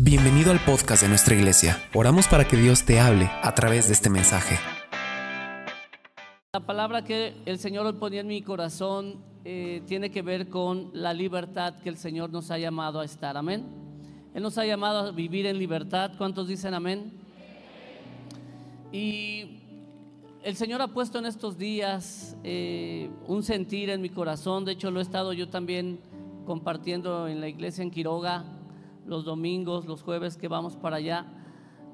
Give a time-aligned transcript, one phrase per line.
[0.00, 1.82] Bienvenido al podcast de nuestra iglesia.
[1.92, 4.56] Oramos para que Dios te hable a través de este mensaje.
[6.52, 10.90] La palabra que el Señor hoy ponía en mi corazón eh, tiene que ver con
[10.92, 13.36] la libertad que el Señor nos ha llamado a estar.
[13.36, 13.64] Amén.
[14.34, 16.12] Él nos ha llamado a vivir en libertad.
[16.16, 17.10] ¿Cuántos dicen amén?
[18.92, 19.58] Y
[20.44, 24.64] el Señor ha puesto en estos días eh, un sentir en mi corazón.
[24.64, 25.98] De hecho, lo he estado yo también
[26.46, 28.57] compartiendo en la iglesia en Quiroga
[29.08, 31.26] los domingos, los jueves que vamos para allá.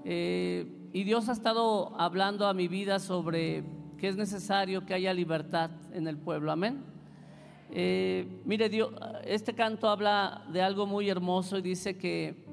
[0.04, 3.64] Eh, y Dios ha estado hablando a mi vida sobre
[3.96, 6.52] que es necesario que haya libertad en el pueblo.
[6.52, 6.84] Amén.
[7.70, 8.90] Eh, mire, Dios,
[9.24, 12.44] este canto habla de algo muy hermoso y dice que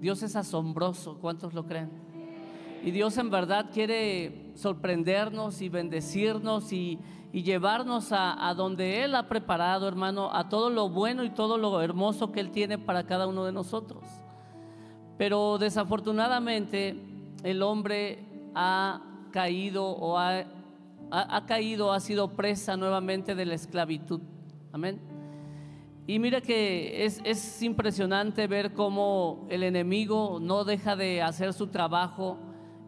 [0.00, 1.18] Dios es asombroso.
[1.20, 1.90] ¿Cuántos lo creen?
[2.82, 6.98] Y Dios en verdad quiere sorprendernos y bendecirnos y,
[7.32, 11.58] y llevarnos a, a, donde Él ha preparado, hermano, a todo lo bueno y todo
[11.58, 14.04] lo hermoso que Él tiene para cada uno de nosotros.
[15.18, 16.96] Pero desafortunadamente
[17.42, 18.24] el hombre
[18.54, 20.40] ha caído o ha,
[21.10, 24.20] ha, ha caído, ha sido presa nuevamente de la esclavitud.
[24.72, 25.00] Amén.
[26.08, 31.66] Y mira que es, es impresionante ver cómo el enemigo no deja de hacer su
[31.66, 32.38] trabajo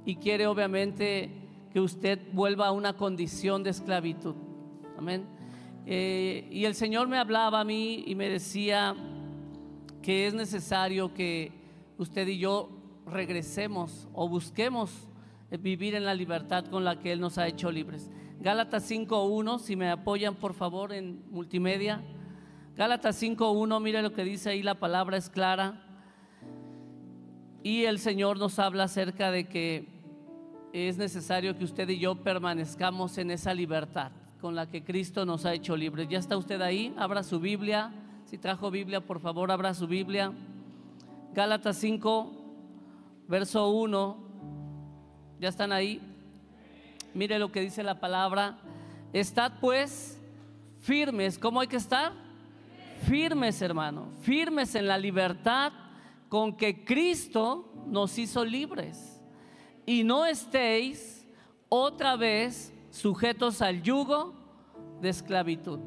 [0.05, 1.38] y quiere obviamente
[1.73, 4.35] que usted vuelva a una condición de esclavitud.
[4.97, 5.27] Amén.
[5.87, 8.95] Eh, y el Señor me hablaba a mí y me decía
[10.03, 11.53] que es necesario que
[11.99, 12.71] usted y yo
[13.07, 15.09] regresemos o busquemos
[15.61, 18.11] vivir en la libertad con la que Él nos ha hecho libres.
[18.41, 22.03] Gálatas 5.1, si me apoyan por favor en multimedia.
[22.77, 25.85] Gálatas 5.1, mire lo que dice ahí, la palabra es clara.
[27.63, 29.98] Y el Señor nos habla acerca de que
[30.73, 35.45] es necesario que usted y yo permanezcamos en esa libertad con la que Cristo nos
[35.45, 36.09] ha hecho libres.
[36.09, 36.95] ¿Ya está usted ahí?
[36.97, 37.93] Abra su Biblia.
[38.27, 40.33] Si trajo Biblia, por favor, abra su Biblia.
[41.35, 42.33] Gálatas 5,
[43.27, 44.17] verso 1.
[45.41, 46.01] ¿Ya están ahí?
[47.15, 48.59] Mire lo que dice la palabra.
[49.13, 50.21] Estad pues
[50.81, 51.39] firmes.
[51.39, 52.13] ¿Cómo hay que estar?
[53.09, 54.09] Firmes, hermano.
[54.21, 55.73] Firmes en la libertad
[56.29, 59.18] con que Cristo nos hizo libres.
[59.89, 61.27] Y no estéis
[61.71, 64.35] otra vez sujetos al yugo
[65.01, 65.79] de esclavitud.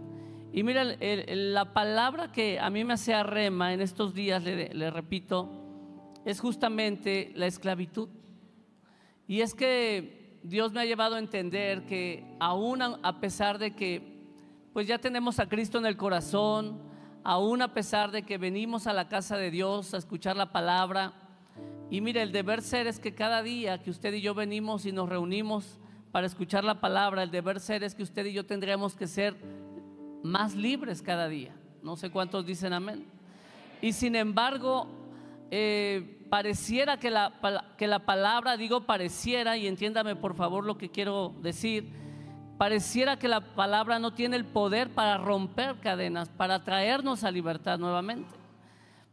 [0.51, 4.89] Y mira, la palabra que a mí me hace rema en estos días, le, le
[4.89, 5.51] repito,
[6.25, 8.09] es justamente la esclavitud.
[9.28, 14.01] Y es que Dios me ha llevado a entender que aún a pesar de que
[14.73, 16.81] pues ya tenemos a Cristo en el corazón,
[17.23, 21.21] aún a pesar de que venimos a la casa de Dios a escuchar la palabra,
[21.91, 24.94] y mire, el deber ser es que cada día que usted y yo venimos y
[24.94, 25.78] nos reunimos
[26.13, 29.35] para escuchar la palabra, el deber ser es que usted y yo tendríamos que ser
[30.24, 31.53] más libres cada día.
[31.84, 33.06] No sé cuántos dicen amén.
[33.81, 34.88] Y sin embargo,
[35.51, 37.34] eh, pareciera que la,
[37.78, 41.91] que la palabra, digo pareciera, y entiéndame por favor lo que quiero decir,
[42.57, 47.78] pareciera que la palabra no tiene el poder para romper cadenas, para traernos a libertad
[47.80, 48.41] nuevamente.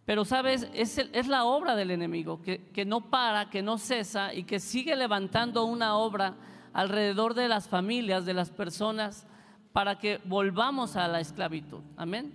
[0.09, 4.33] Pero sabes, es, es la obra del enemigo, que, que no para, que no cesa
[4.33, 6.35] y que sigue levantando una obra
[6.73, 9.27] alrededor de las familias, de las personas,
[9.75, 11.83] para que volvamos a la esclavitud.
[11.99, 12.35] Amén.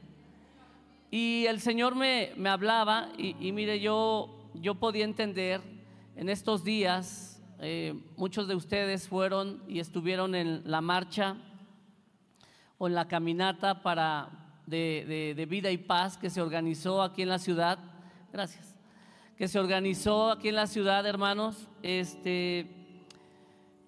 [1.09, 5.59] Y el Señor me, me hablaba y, y, mire, yo, yo podía entender
[6.15, 11.37] en estos días, eh, muchos de ustedes fueron y estuvieron en la marcha
[12.77, 17.29] o en la caminata para, de, de, vida y paz que se organizó aquí en
[17.29, 17.79] la ciudad.
[18.31, 18.75] Gracias.
[19.37, 21.67] Que se organizó aquí en la ciudad, hermanos.
[21.81, 22.83] Este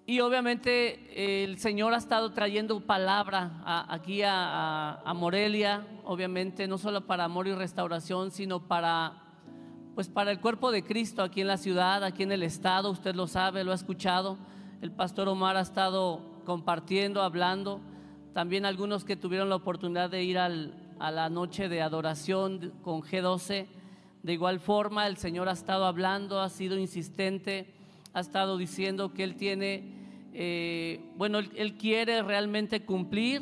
[0.08, 6.68] y obviamente el Señor ha estado trayendo palabra a, aquí a, a, a, Morelia, obviamente
[6.68, 9.14] no solo para amor y restauración, sino para,
[9.96, 13.16] pues para el cuerpo de Cristo aquí en la ciudad, aquí en el estado, usted
[13.16, 14.38] lo sabe, lo ha escuchado.
[14.80, 17.80] El pastor Omar ha estado compartiendo, hablando.
[18.36, 23.00] También algunos que tuvieron la oportunidad de ir al, a la noche de adoración con
[23.00, 23.66] G12.
[24.22, 27.72] De igual forma, el Señor ha estado hablando, ha sido insistente
[28.12, 29.84] ha estado diciendo que Él tiene,
[30.34, 33.40] eh, bueno, él, él, quiere realmente cumplir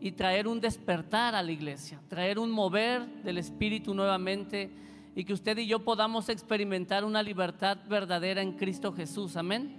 [0.00, 4.70] y traer un despertar a la iglesia, traer un mover del Espíritu nuevamente
[5.16, 9.36] y que usted y yo podamos experimentar una libertad verdadera en Cristo Jesús.
[9.36, 9.76] Amén.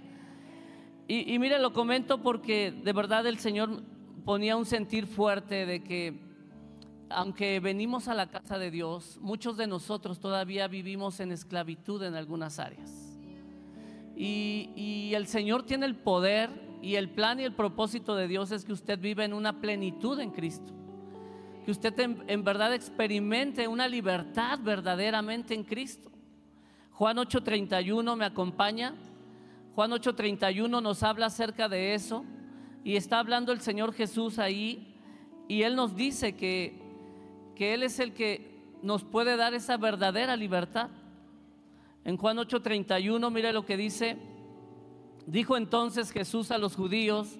[1.08, 3.82] Y, y mire, lo comento porque de verdad el Señor
[4.28, 6.20] ponía un sentir fuerte de que
[7.08, 12.14] aunque venimos a la casa de Dios, muchos de nosotros todavía vivimos en esclavitud en
[12.14, 13.18] algunas áreas.
[14.14, 16.50] Y, y, el Señor tiene el poder
[16.82, 20.20] y el plan y el propósito de Dios es que usted vive en una plenitud
[20.20, 20.74] en Cristo.
[21.64, 26.10] Que usted en, en verdad experimente una libertad verdaderamente en Cristo.
[26.92, 28.94] Juan 8:31 me acompaña.
[29.74, 32.26] Juan 8:31 nos habla acerca de eso
[32.88, 34.94] y está hablando el Señor Jesús ahí
[35.46, 36.72] y Él nos dice que,
[37.54, 40.88] que Él es el que nos puede dar esa verdadera libertad.
[42.06, 44.16] En Juan 8:31, mire lo que dice.
[45.26, 47.38] Dijo entonces Jesús a los judíos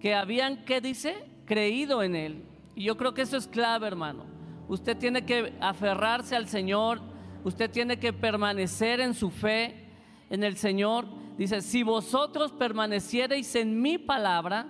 [0.00, 1.28] que habían, ¿qué dice?
[1.46, 2.42] Creído en Él.
[2.74, 4.24] Y yo creo que eso es clave, hermano.
[4.66, 7.00] Usted tiene que aferrarse al Señor,
[7.44, 9.86] usted tiene que permanecer en su fe
[10.28, 11.21] en el Señor.
[11.36, 14.66] Dice, si vosotros permaneciereis en mi palabra,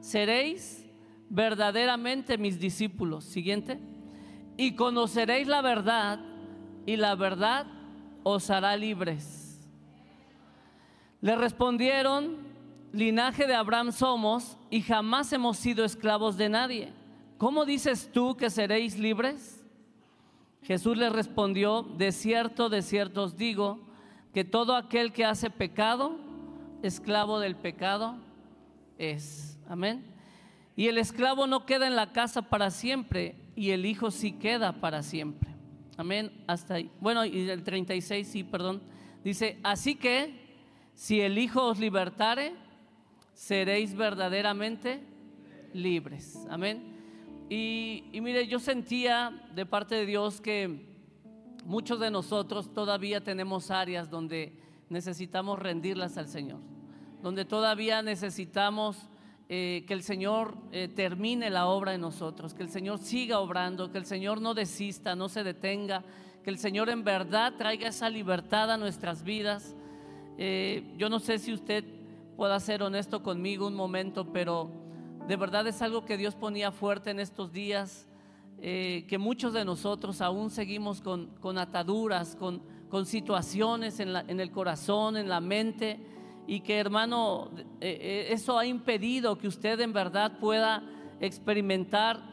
[0.00, 0.86] seréis
[1.28, 3.24] verdaderamente mis discípulos.
[3.24, 3.80] Siguiente.
[4.56, 6.20] Y conoceréis la verdad
[6.84, 7.66] y la verdad
[8.22, 9.70] os hará libres.
[11.20, 12.38] Le respondieron,
[12.92, 16.92] linaje de Abraham somos y jamás hemos sido esclavos de nadie.
[17.38, 19.64] ¿Cómo dices tú que seréis libres?
[20.62, 23.80] Jesús le respondió, de cierto, de cierto os digo,
[24.32, 26.18] que todo aquel que hace pecado,
[26.82, 28.16] esclavo del pecado
[28.98, 29.58] es.
[29.68, 30.04] Amén.
[30.74, 34.80] Y el esclavo no queda en la casa para siempre y el hijo sí queda
[34.80, 35.50] para siempre.
[35.96, 36.32] Amén.
[36.46, 36.90] Hasta ahí.
[37.00, 38.82] Bueno, y el 36, sí, perdón.
[39.22, 40.34] Dice, así que
[40.94, 42.54] si el hijo os libertare,
[43.34, 45.02] seréis verdaderamente
[45.74, 46.46] libres.
[46.48, 46.82] Amén.
[47.50, 50.91] Y, y mire, yo sentía de parte de Dios que
[51.64, 54.52] muchos de nosotros todavía tenemos áreas donde
[54.88, 56.60] necesitamos rendirlas al Señor,
[57.22, 59.08] donde todavía necesitamos
[59.48, 63.90] eh, que el Señor eh, termine la obra en nosotros, que el Señor siga obrando,
[63.90, 66.04] que el Señor no desista, no se detenga,
[66.42, 69.74] que el Señor en verdad traiga esa libertad a nuestras vidas.
[70.38, 71.84] Eh, yo no sé si usted
[72.36, 74.70] pueda ser honesto conmigo un momento, pero
[75.28, 78.08] de verdad es algo que Dios ponía fuerte en estos días
[78.64, 84.24] eh, que muchos de nosotros aún seguimos con, con ataduras, con, con situaciones en, la,
[84.28, 85.98] en, el corazón, en la mente,
[86.46, 87.50] y que hermano,
[87.80, 90.84] eh, eh, eso ha impedido que usted en verdad pueda
[91.20, 92.30] experimentar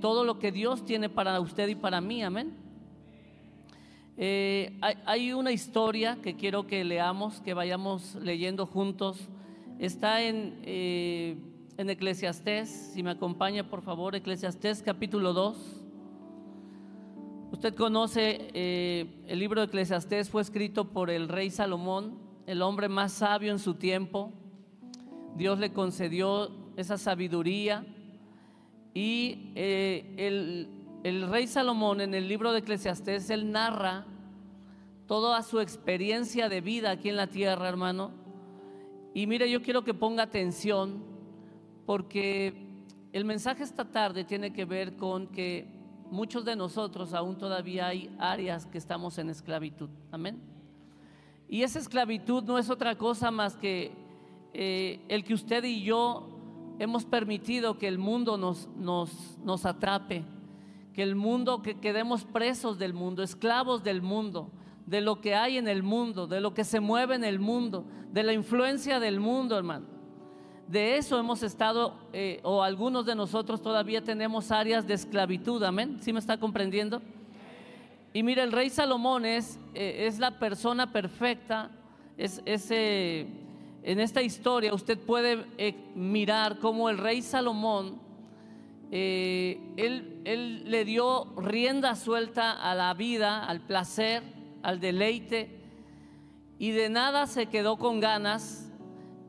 [0.00, 2.56] todo lo que Dios tiene para usted y para mí, amén.
[4.16, 9.28] Hay, hay, una historia que quiero que leamos, que vayamos leyendo juntos.
[9.78, 10.54] Está en
[11.78, 15.56] en Eclesiastés, si me acompaña por favor, Eclesiastés capítulo 2.
[17.52, 22.88] Usted conoce eh, el libro de Eclesiastés, fue escrito por el rey Salomón, el hombre
[22.88, 24.32] más sabio en su tiempo.
[25.36, 27.86] Dios le concedió esa sabiduría
[28.92, 30.66] y eh,
[31.04, 34.04] el, rey Salomón en el libro de Eclesiastés, él narra
[35.06, 38.10] toda su experiencia de vida aquí en la tierra, hermano.
[39.14, 41.17] Y mire, yo quiero que ponga atención
[41.88, 42.52] porque
[43.14, 45.66] el mensaje esta tarde tiene que ver con que
[46.10, 49.88] muchos de nosotros aún todavía hay áreas que estamos en esclavitud.
[50.12, 50.38] Amén.
[51.48, 53.92] Y esa esclavitud no es otra cosa más que
[54.52, 56.28] eh, el que usted y yo
[56.78, 60.26] hemos permitido que el mundo nos, nos, nos atrape,
[60.92, 64.50] que el mundo, que quedemos presos del mundo, esclavos del mundo,
[64.84, 67.86] de lo que hay en el mundo, de lo que se mueve en el mundo,
[68.12, 69.97] de la influencia del mundo, hermano
[70.68, 75.98] de eso hemos estado, eh, o algunos de nosotros todavía tenemos áreas de esclavitud, amén.
[76.00, 77.02] ¿Sí me está comprendiendo?
[78.12, 81.70] Y mire, el rey Salomón es, eh, es la persona perfecta,
[82.16, 83.26] es, es eh,
[83.82, 88.00] en esta historia usted puede eh, mirar cómo el rey Salomón,
[88.90, 94.22] él, él le dio rienda suelta a la vida, al placer,
[94.62, 95.60] al deleite,
[96.58, 98.67] y de nada se quedó con ganas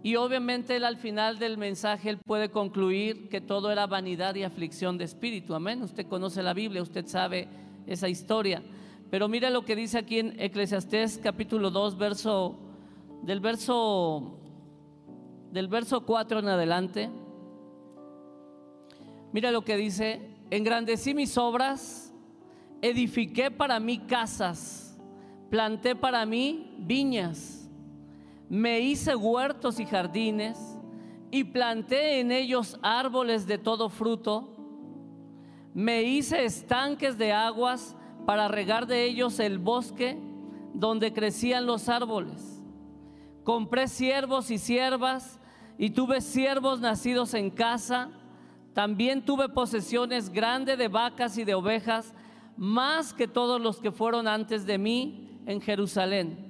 [0.01, 4.43] y obviamente él al final del mensaje él puede concluir que todo era vanidad y
[4.43, 5.53] aflicción de espíritu.
[5.53, 5.81] Amén.
[5.81, 7.49] Usted conoce la Biblia, usted sabe
[7.85, 8.63] esa historia.
[9.11, 12.57] Pero mira lo que dice aquí en Eclesiastés capítulo 2, verso
[13.23, 14.39] del verso
[15.51, 17.09] del verso 4 en adelante.
[19.33, 22.13] Mira lo que dice, engrandecí mis obras,
[22.81, 24.97] edifiqué para mí casas,
[25.49, 27.58] planté para mí viñas
[28.49, 30.79] me hice huertos y jardines
[31.29, 34.55] y planté en ellos árboles de todo fruto.
[35.75, 40.17] Me hice estanques de aguas para regar de ellos el bosque
[40.73, 42.63] donde crecían los árboles.
[43.43, 45.39] Compré siervos y siervas
[45.77, 48.09] y tuve siervos nacidos en casa.
[48.73, 52.15] También tuve posesiones grandes de vacas y de ovejas,
[52.57, 56.48] más que todos los que fueron antes de mí en Jerusalén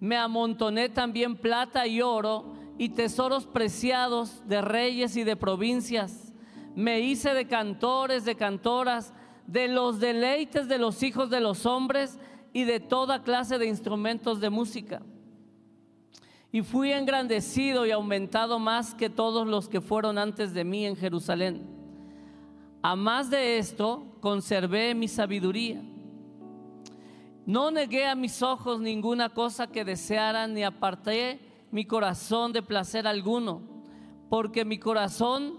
[0.00, 6.32] me amontoné también plata y oro y tesoros preciados de reyes y de provincias.
[6.74, 9.12] Me hice de cantores, de cantoras,
[9.46, 12.18] de los deleites de los hijos de los hombres
[12.52, 15.02] y de toda clase de instrumentos de música.
[16.52, 20.96] Y fui engrandecido y aumentado más que todos los que fueron antes de mí en
[20.96, 21.66] Jerusalén.
[22.82, 25.82] A más de esto, conservé mi sabiduría.
[27.48, 31.40] No negué a mis ojos ninguna cosa que desearan, ni aparté
[31.70, 33.62] mi corazón de placer alguno,
[34.28, 35.54] porque mi corazón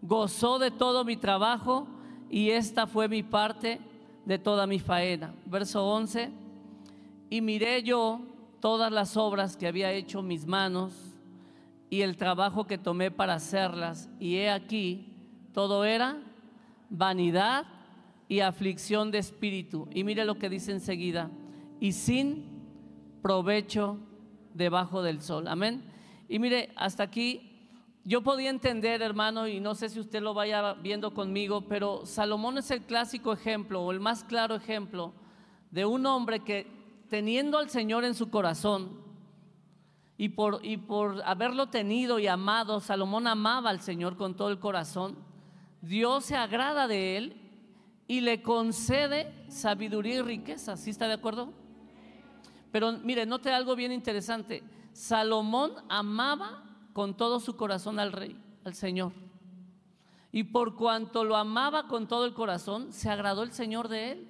[0.00, 1.88] gozó de todo mi trabajo
[2.30, 3.82] y esta fue mi parte
[4.24, 5.34] de toda mi faena.
[5.44, 6.30] Verso 11,
[7.28, 8.22] y miré yo
[8.58, 10.94] todas las obras que había hecho mis manos
[11.90, 15.12] y el trabajo que tomé para hacerlas, y he aquí,
[15.52, 16.16] todo era
[16.88, 17.75] vanidad
[18.28, 19.88] y aflicción de espíritu.
[19.92, 21.30] Y mire lo que dice enseguida,
[21.80, 22.56] y sin
[23.22, 23.98] provecho
[24.54, 25.48] debajo del sol.
[25.48, 25.84] Amén.
[26.28, 27.56] Y mire, hasta aquí
[28.04, 32.58] yo podía entender, hermano, y no sé si usted lo vaya viendo conmigo, pero Salomón
[32.58, 35.12] es el clásico ejemplo o el más claro ejemplo
[35.70, 36.66] de un hombre que
[37.08, 39.00] teniendo al Señor en su corazón
[40.16, 44.58] y por, y por haberlo tenido y amado, Salomón amaba al Señor con todo el
[44.58, 45.16] corazón,
[45.82, 47.45] Dios se agrada de él
[48.08, 50.76] y le concede sabiduría y riqueza.
[50.76, 51.52] ¿Sí está de acuerdo?
[52.70, 54.62] Pero mire, note algo bien interesante.
[54.92, 59.12] Salomón amaba con todo su corazón al rey, al Señor.
[60.32, 64.28] Y por cuanto lo amaba con todo el corazón, se agradó el Señor de él.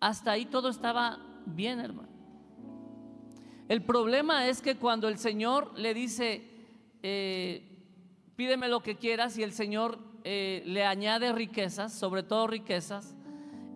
[0.00, 2.08] Hasta ahí todo estaba bien, hermano.
[3.68, 6.44] El problema es que cuando el Señor le dice,
[7.04, 7.62] eh,
[8.34, 13.14] pídeme lo que quieras, y el Señor eh, le añade riquezas, sobre todo riquezas,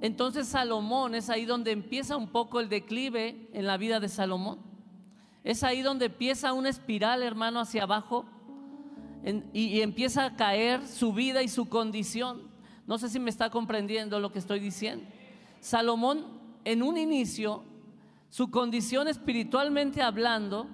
[0.05, 4.59] entonces Salomón es ahí donde empieza un poco el declive en la vida de Salomón.
[5.45, 8.27] Es ahí donde empieza una espiral, hermano, hacia abajo
[9.55, 12.43] y, empieza a caer su vida y su condición.
[12.87, 15.07] No sé si me está comprendiendo lo que estoy diciendo.
[15.61, 16.27] Salomón,
[16.67, 17.63] en un inicio,
[18.29, 20.67] su condición espiritualmente hablando,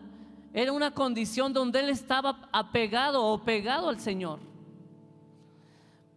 [0.53, 4.50] era una condición donde él estaba apegado o pegado al Señor.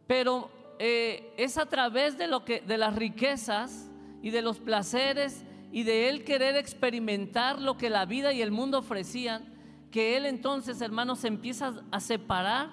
[0.07, 3.89] Pero eh, es a través de, lo que, de las riquezas
[4.22, 8.51] y de los placeres y de él querer experimentar lo que la vida y el
[8.51, 9.45] mundo ofrecían,
[9.91, 12.69] que él entonces, hermanos, empieza a separar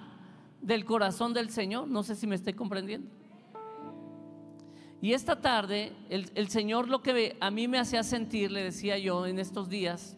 [0.61, 1.87] del corazón del Señor.
[1.87, 3.09] No sé si me estoy comprendiendo.
[5.01, 8.99] Y esta tarde, el, el Señor lo que a mí me hacía sentir, le decía
[8.99, 10.15] yo en estos días,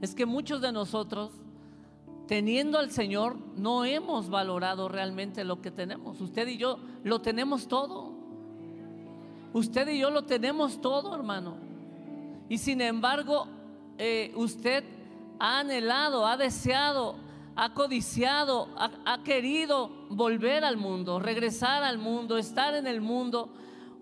[0.00, 1.41] es que muchos de nosotros,
[2.26, 6.20] teniendo al Señor, no hemos valorado realmente lo que tenemos.
[6.20, 8.12] Usted y yo lo tenemos todo.
[9.52, 11.56] Usted y yo lo tenemos todo, hermano.
[12.48, 13.46] Y sin embargo,
[13.98, 14.84] eh, usted
[15.38, 17.16] ha anhelado, ha deseado,
[17.56, 23.52] ha codiciado, ha, ha querido volver al mundo, regresar al mundo, estar en el mundo.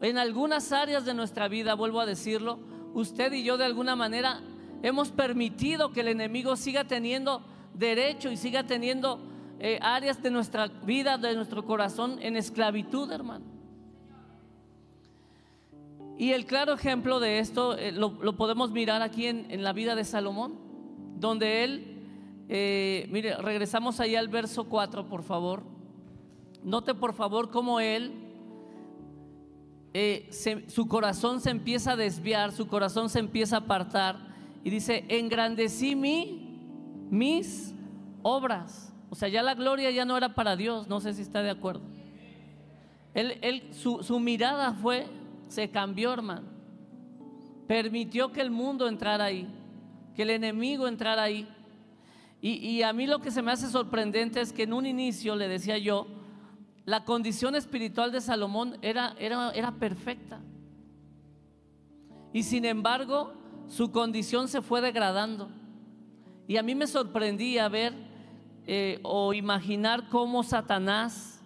[0.00, 2.58] En algunas áreas de nuestra vida, vuelvo a decirlo,
[2.94, 4.40] usted y yo de alguna manera
[4.82, 7.42] hemos permitido que el enemigo siga teniendo
[7.74, 9.20] derecho y siga teniendo
[9.58, 13.44] eh, áreas de nuestra vida, de nuestro corazón en esclavitud, hermano.
[16.16, 20.04] Y el claro ejemplo de esto eh, lo, podemos mirar aquí en, la vida de
[20.04, 20.58] Salomón,
[21.16, 25.62] donde él, eh, mire, regresamos ahí al verso 4, por favor.
[26.62, 28.12] Note por favor cómo él,
[30.68, 34.30] su corazón se empieza a desviar, su corazón se empieza a apartar
[34.62, 36.39] y dice, engrandecí mi,
[37.10, 37.74] mis
[38.22, 38.92] obras.
[39.10, 41.50] O sea, ya la gloria ya no era para Dios, no sé si está de
[41.50, 41.82] acuerdo.
[43.12, 45.06] Él, él, su, su mirada fue
[45.50, 46.48] se cambió, hermano.
[47.66, 49.48] Permitió que el mundo entrara ahí,
[50.14, 51.48] que el enemigo entrara ahí.
[52.42, 55.46] Y, a mí lo que se me hace sorprendente es que en un inicio, le
[55.46, 56.06] decía yo,
[56.86, 60.40] la condición espiritual de Salomón era, era, era perfecta.
[62.32, 63.34] Y sin embargo,
[63.68, 65.50] su condición se fue degradando.
[66.50, 67.94] Y a mí me sorprendía ver
[68.66, 71.40] eh, o imaginar cómo Satanás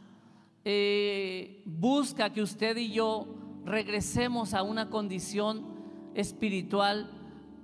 [0.64, 3.26] eh, busca que usted y yo
[3.66, 5.66] regresemos a una condición
[6.14, 7.10] espiritual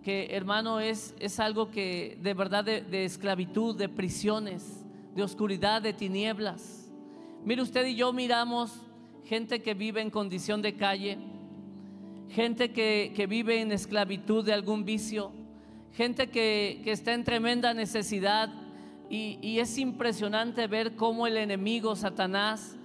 [0.02, 5.94] que, hermano, es, es algo que de verdad de, esclavitud, de prisiones, de oscuridad, de
[5.94, 6.92] tinieblas.
[7.42, 8.82] Mire, usted y yo miramos
[9.24, 11.16] gente que vive en condición de calle,
[12.28, 15.32] gente que, vive en esclavitud de algún vicio,
[15.92, 18.52] gente que, está en tremenda necesidad
[19.08, 22.76] y, y es impresionante ver cómo el enemigo, Satanás,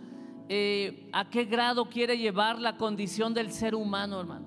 [0.48, 4.46] eh, a qué grado quiere llevar la condición del ser humano, hermano.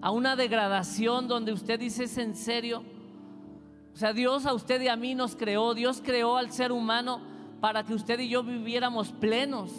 [0.00, 2.82] A una degradación donde usted dice es en serio.
[3.92, 5.74] O sea, Dios a usted y a mí nos creó.
[5.74, 7.20] Dios creó al ser humano
[7.60, 9.70] para que usted y yo viviéramos plenos.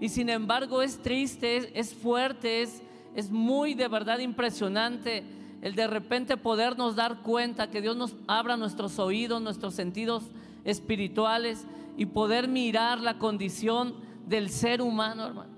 [0.00, 2.82] Y sin embargo es triste, es, fuerte, es,
[3.14, 5.22] es muy de verdad impresionante
[5.62, 10.24] el de repente podernos dar cuenta que Dios nos abra nuestros oídos, nuestros sentidos
[10.64, 11.66] espirituales
[11.96, 13.94] y poder mirar la condición
[14.26, 15.52] del ser humano, hermano.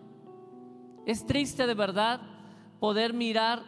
[1.07, 2.21] Es triste de verdad
[2.81, 3.63] poder mirar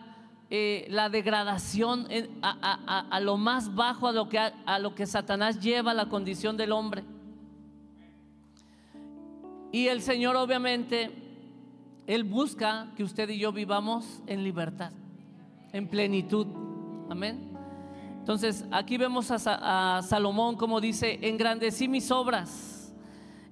[0.50, 2.06] eh, la degradación
[2.42, 6.72] a, lo más bajo a lo, que, a lo que Satanás lleva la condición del
[6.72, 7.02] hombre.
[9.72, 11.10] Y el Señor obviamente,
[12.06, 14.92] Él busca que usted y yo vivamos en libertad,
[15.76, 16.46] en plenitud.
[17.10, 17.52] Amén.
[18.18, 22.92] Entonces, aquí vemos a, Salomón como dice, engrandecí mis obras,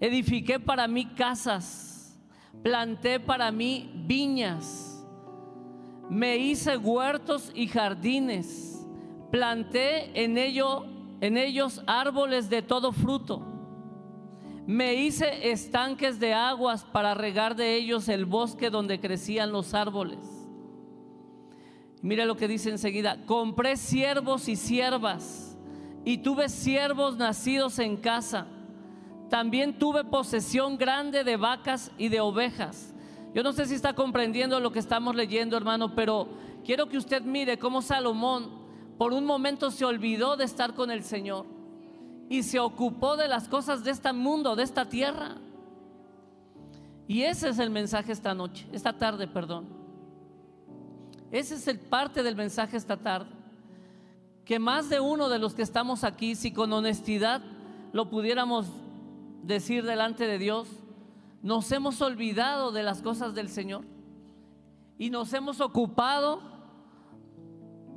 [0.00, 2.18] edifiqué para mí casas,
[2.62, 5.06] planté para mí viñas,
[6.10, 8.84] me hice huertos y jardines,
[9.30, 13.54] planté en, en ellos árboles de todo fruto
[14.66, 20.18] me hice estanques de aguas para regar de ellos el bosque donde crecían los árboles.
[22.04, 25.56] Mira lo que dice enseguida, compré siervos y siervas
[26.04, 28.46] y tuve siervos nacidos en casa.
[29.30, 32.92] También tuve posesión grande de vacas y de ovejas.
[33.34, 36.28] Yo no sé si está comprendiendo lo que estamos leyendo, hermano, pero
[36.62, 38.50] quiero que usted mire cómo Salomón
[38.98, 41.46] por un momento se olvidó de estar con el Señor
[42.28, 45.36] y se ocupó de las cosas de este mundo, de esta tierra.
[47.08, 49.83] Y ese es el mensaje esta noche, esta tarde, perdón.
[51.34, 53.28] Ese es el parte del mensaje esta tarde.
[54.44, 57.42] Que más de uno de los que estamos aquí, si con honestidad
[57.92, 58.68] lo pudiéramos
[59.42, 60.68] decir delante de Dios,
[61.42, 63.84] nos hemos olvidado de las cosas del Señor
[64.96, 66.40] y nos hemos ocupado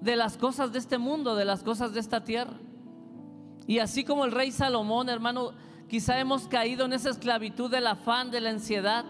[0.02, 2.58] de las cosas de este mundo, de las cosas de esta tierra.
[3.68, 5.52] Y así como el rey Salomón, hermano,
[5.88, 9.06] quizá hemos caído en esa esclavitud del afán, de la ansiedad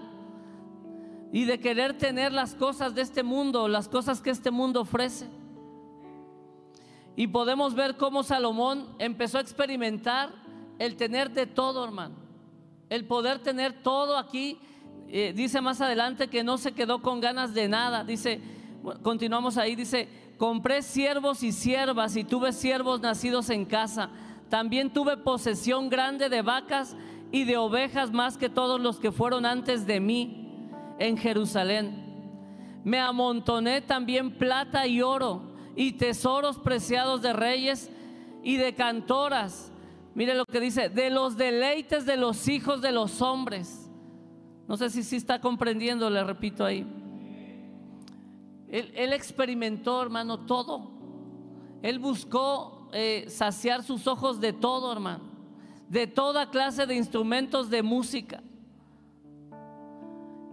[1.32, 5.28] y de querer tener las cosas de este mundo, las cosas que este mundo ofrece.
[7.16, 10.34] Y podemos ver cómo Salomón empezó a experimentar
[10.80, 12.16] el tener de todo, hermano.
[12.90, 14.60] El poder tener todo aquí.
[15.10, 18.04] Eh, dice más adelante que no se quedó con ganas de nada.
[18.04, 18.40] Dice,
[19.02, 24.12] continuamos ahí, dice, compré siervos y siervas y tuve siervos nacidos en casa
[24.50, 26.96] también tuve posesión grande de vacas
[27.32, 30.47] y de ovejas más que todos los que fueron antes de mí
[31.00, 32.06] en Jerusalén.
[32.84, 35.42] Me amontoné también plata y oro
[35.76, 37.90] y tesoros preciados de reyes
[38.44, 39.72] y de cantoras.
[40.16, 43.90] Mire lo que dice, de los deleites de los hijos de los hombres.
[44.68, 46.86] No sé si sí está comprendiendo, le repito ahí.
[48.70, 50.92] Él, experimentó, hermano, todo.
[51.82, 55.24] Él buscó eh, saciar sus ojos de todo, hermano,
[55.88, 58.44] de toda clase de instrumentos de música.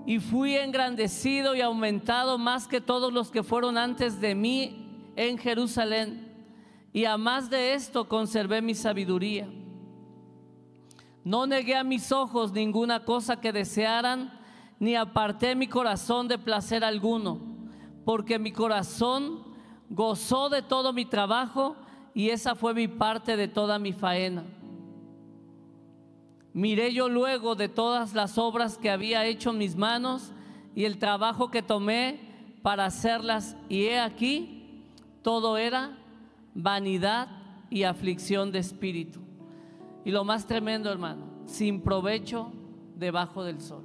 [0.06, 5.38] Y fui engrandecido y aumentado más que todos los que fueron antes de mí en
[5.38, 6.32] Jerusalén.
[6.92, 9.48] Y a más de esto conservé mi sabiduría.
[11.24, 14.38] No negué a mis ojos ninguna cosa que desearan,
[14.78, 17.40] ni aparté mi corazón de placer alguno,
[18.04, 19.42] porque mi corazón
[19.88, 21.76] gozó de todo mi trabajo
[22.12, 24.44] y esa fue mi parte de toda mi faena.
[26.54, 30.32] Miré yo luego de todas las obras que había hecho mis manos
[30.76, 32.20] y el trabajo que tomé
[32.62, 34.84] para hacerlas y he aquí,
[35.22, 35.98] todo era
[36.54, 37.28] vanidad
[37.70, 39.18] y aflicción de espíritu.
[40.04, 42.52] Y lo más tremendo, hermano, sin provecho
[42.94, 43.82] debajo del sol.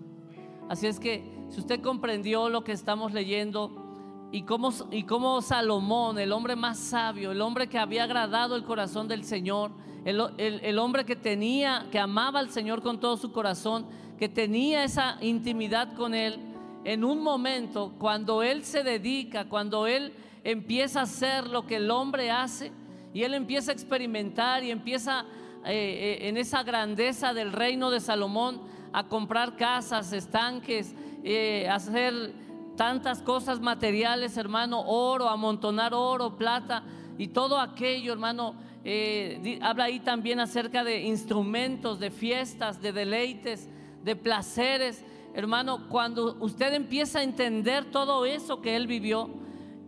[0.69, 3.89] Así es que si usted comprendió lo que estamos leyendo,
[4.31, 5.05] y cómo, y
[5.41, 9.71] Salomón, el hombre más sabio, el hombre que había agradado el corazón del Señor,
[10.05, 13.85] el, el, hombre que tenía, que amaba al Señor con todo su corazón,
[14.17, 16.39] que tenía esa intimidad con Él,
[16.83, 21.91] en un momento, cuando Él se dedica, cuando Él empieza a hacer lo que el
[21.91, 22.71] hombre hace,
[23.13, 25.25] y Él empieza a experimentar y empieza
[25.65, 28.61] eh, eh, en esa grandeza del reino de Salomón
[28.93, 32.33] a comprar casas, estanques, eh, hacer
[32.77, 36.83] tantas cosas materiales, hermano, oro, amontonar oro, plata
[37.17, 38.55] y todo aquello, hermano.
[38.83, 43.69] Eh, habla ahí también acerca de instrumentos, de fiestas, de deleites,
[44.03, 45.03] de placeres.
[45.33, 49.29] Hermano, cuando usted empieza a entender todo eso que él vivió,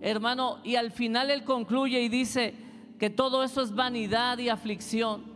[0.02, 2.54] hermano, y al final él concluye y dice
[3.00, 5.32] que todo eso es vanidad y aflicción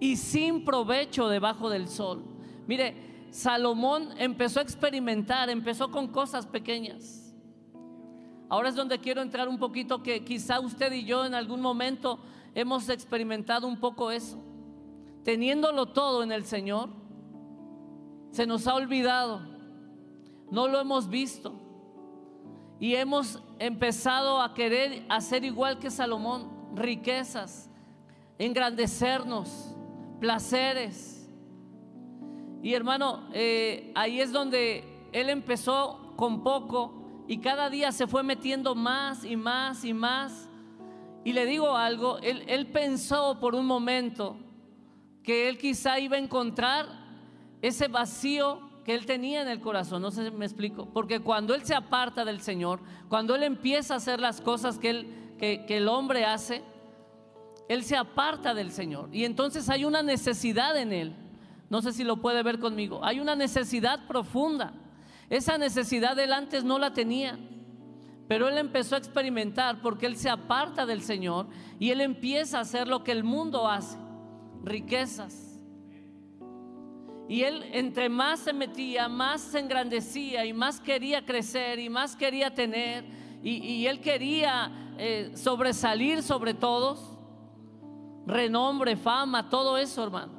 [0.00, 2.22] y sin provecho debajo del sol.
[2.66, 7.34] Mire, Salomón empezó a experimentar, empezó con cosas pequeñas.
[8.48, 12.18] Ahora es donde quiero entrar un poquito que quizá usted y yo en algún momento
[12.60, 14.36] hemos experimentado un poco eso.
[15.22, 16.90] Teniéndolo todo en el Señor,
[18.32, 19.42] se nos ha olvidado,
[20.50, 21.54] no lo hemos visto.
[22.80, 27.68] y hemos empezado a querer hacer igual que Salomón, riquezas,
[28.38, 29.74] engrandecernos,
[30.20, 31.28] placeres.
[32.62, 38.22] Y hermano, eh, ahí es donde él empezó con poco y cada día se fue
[38.22, 40.47] metiendo más y más y más.
[41.28, 44.38] Y le digo algo, él, pensó por un momento
[45.22, 46.86] que él quizá iba a encontrar
[47.60, 50.00] ese vacío que él tenía en el corazón.
[50.00, 50.86] No sé si me explico.
[50.86, 55.34] Porque cuando él se aparta del Señor, cuando él empieza a hacer las cosas que,
[55.38, 56.62] que el hombre hace,
[57.68, 59.10] él se aparta del Señor.
[59.12, 61.14] Y entonces hay una necesidad en él.
[61.68, 63.04] No sé si lo puede ver conmigo.
[63.04, 64.72] Hay una necesidad profunda.
[65.28, 67.38] Esa necesidad él antes no la tenía.
[68.28, 72.60] Pero él empezó a experimentar porque él se aparta del Señor y él empieza a
[72.62, 73.96] hacer lo que el mundo hace.
[74.62, 75.48] Riquezas,
[77.28, 82.16] y él entre más se metía, más se engrandecía y más quería crecer y más
[82.16, 83.04] quería tener.
[83.42, 87.18] Y, él quería eh, sobresalir sobre todos.
[88.26, 90.32] Renombre, fama, todo eso, hermano.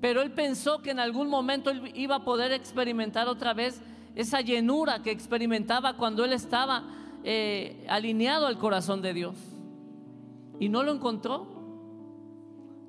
[0.00, 3.80] Pero él pensó que en algún momento él iba a poder experimentar otra vez
[4.14, 6.84] esa llenura que experimentaba cuando él estaba
[7.24, 9.36] eh, alineado al corazón de Dios.
[10.60, 11.46] Y no lo encontró.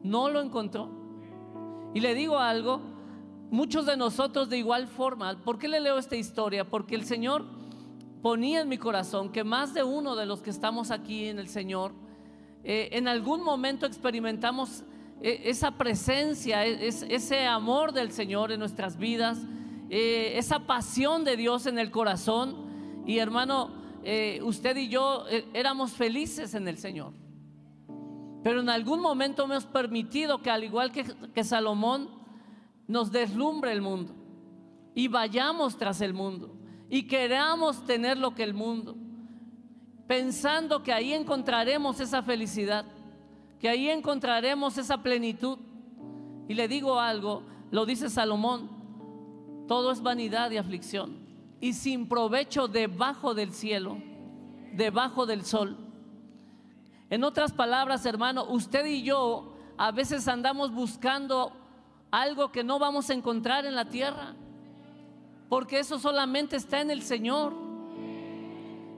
[0.03, 0.89] No lo encontró.
[1.93, 2.81] Y le digo algo,
[3.51, 6.67] muchos de nosotros de igual forma, ¿por qué le leo esta historia?
[6.67, 7.45] Porque el Señor
[8.21, 11.47] ponía en mi corazón que más de uno de los que estamos aquí en el
[11.47, 11.93] Señor,
[12.63, 14.83] eh, en algún momento experimentamos
[15.21, 19.39] eh, esa presencia, ese amor del Señor en nuestras vidas,
[19.95, 23.03] eh, esa pasión de Dios en el corazón.
[23.05, 23.69] Y hermano,
[24.43, 27.13] usted y yo éramos felices en el Señor.
[28.43, 32.09] Pero en algún momento hemos permitido que al igual que, Salomón,
[32.87, 34.13] nos deslumbre el mundo
[34.93, 36.53] y vayamos tras el mundo
[36.89, 38.95] y queramos tener lo que el mundo,
[40.07, 42.85] pensando que ahí encontraremos esa felicidad,
[43.59, 45.59] que ahí encontraremos esa plenitud.
[46.49, 48.69] Y le digo algo, lo dice Salomón,
[49.67, 51.23] todo es vanidad y aflicción
[51.63, 53.97] y sin provecho debajo del cielo,
[54.73, 55.77] debajo del sol.
[57.09, 61.53] En otras palabras, hermano, usted y yo a veces andamos buscando
[62.11, 64.35] algo que no vamos a encontrar en la tierra,
[65.47, 67.53] porque eso solamente está en el Señor.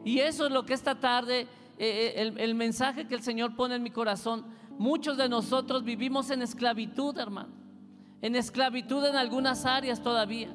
[0.04, 1.48] Y eso es lo que esta tarde, eh,
[1.78, 4.44] eh, el, el mensaje que el Señor pone en mi corazón,
[4.80, 7.65] muchos de nosotros vivimos en esclavitud, hermano,
[8.22, 10.50] en esclavitud en algunas áreas todavía.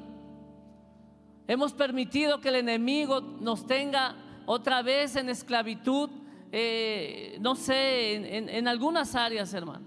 [1.47, 6.09] Hemos permitido que el enemigo nos tenga otra vez en esclavitud
[6.53, 9.85] eh, no sé, en, algunas áreas, hermano.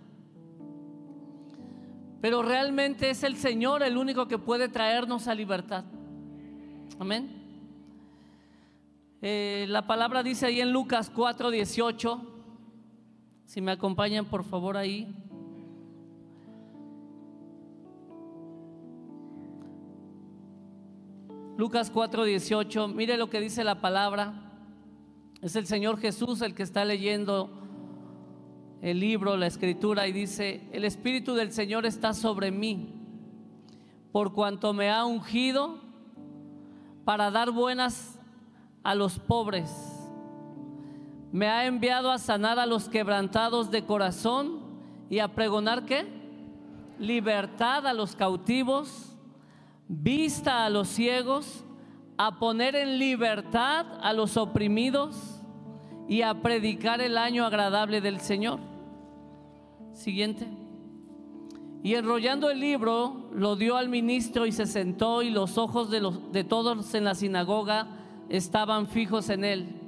[2.23, 5.85] Pero realmente es el Señor el único que puede traernos a libertad.
[6.99, 7.43] Amén.
[9.21, 12.31] Eh, la palabra dice ahí en Lucas 4:18.
[13.45, 15.15] Si me acompañan, por favor, ahí.
[21.57, 22.89] Lucas 4:18.
[22.89, 24.35] Mire lo que dice la palabra.
[25.41, 27.51] Es el Señor Jesús el que está leyendo
[28.83, 32.93] el libro, la escritura, y dice, el Espíritu del Señor está sobre mí,
[34.13, 35.79] por cuanto me ha ungido
[37.05, 38.19] para dar buenas
[38.83, 39.71] a los pobres.
[41.33, 44.61] Me ha enviado a sanar a los quebrantados de corazón
[45.09, 46.07] y a pregonar qué?
[46.99, 49.14] Libertad a los cautivos,
[49.89, 51.65] vista a los ciegos,
[52.17, 55.41] a poner en libertad a los oprimidos
[56.09, 58.61] y a predicar el año agradable del Señor.
[59.93, 60.47] Siguiente.
[61.83, 66.01] Y enrollando el libro, lo dio al ministro y se sentó y los ojos de,
[66.01, 67.89] los, de todos en la sinagoga
[68.29, 69.81] estaban fijos en él.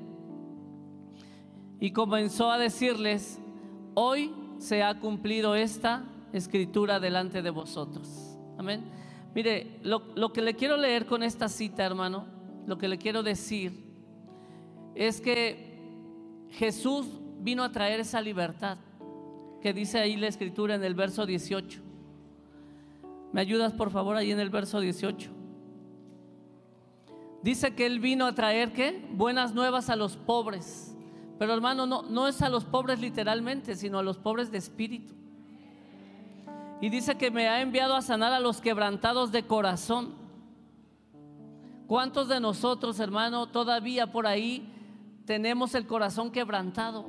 [1.80, 3.40] Y comenzó a decirles,
[3.94, 8.36] hoy se ha cumplido esta escritura delante de vosotros.
[8.58, 8.84] Amén.
[9.36, 12.24] Mire, lo, lo que le quiero leer con esta cita, hermano,
[12.66, 13.84] lo que le quiero decir
[14.94, 17.06] es que Jesús
[17.40, 18.78] vino a traer esa libertad
[19.60, 21.82] que dice ahí la escritura en el verso 18.
[23.34, 25.30] ¿Me ayudas por favor ahí en el verso 18?
[27.42, 29.06] Dice que Él vino a traer qué?
[29.12, 30.96] Buenas nuevas a los pobres.
[31.38, 35.12] Pero hermano, no, no es a los pobres literalmente, sino a los pobres de espíritu.
[36.80, 40.14] Y dice que me ha enviado a sanar a los quebrantados de corazón.
[41.86, 44.72] ¿Cuántos de nosotros, hermano, todavía por ahí
[45.24, 47.06] tenemos el corazón quebrantado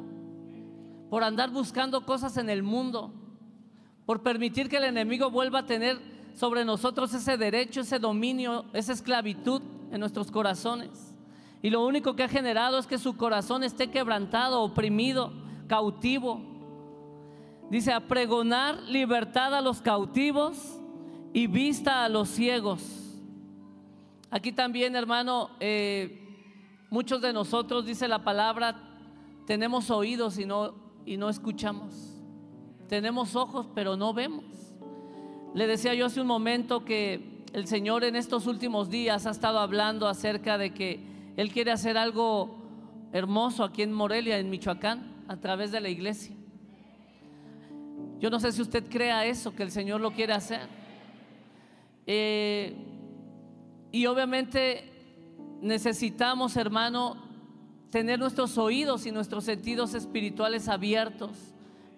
[1.10, 3.14] por andar buscando cosas en el mundo,
[4.06, 6.00] por permitir que el enemigo vuelva a tener
[6.34, 11.16] sobre nosotros ese derecho, ese dominio, esa esclavitud en nuestros corazones.
[11.62, 15.32] Y lo único que ha generado es que su corazón esté quebrantado, oprimido,
[15.68, 16.42] cautivo.
[17.70, 20.80] Dice, a pregonar libertad a los cautivos
[21.34, 22.82] y vista a los ciegos.
[24.30, 26.46] Aquí también, hermano, eh,
[26.90, 28.76] muchos de nosotros, dice la palabra,
[29.46, 30.76] tenemos oídos y no,
[31.06, 31.94] y no escuchamos.
[32.88, 34.46] Tenemos ojos, pero no vemos.
[35.54, 39.60] Le decía yo hace un momento que el Señor en estos últimos días ha estado
[39.60, 41.02] hablando acerca de que
[41.36, 42.56] Él quiere hacer algo
[43.12, 46.37] hermoso aquí en Morelia, en Michoacán, a través de la iglesia.
[48.20, 50.68] Yo no sé si usted crea eso, que el Señor lo quiere hacer.
[52.06, 52.76] Eh,
[53.92, 54.92] y obviamente
[55.62, 57.18] necesitamos, hermano,
[57.92, 61.32] tener nuestros oídos y nuestros sentidos espirituales abiertos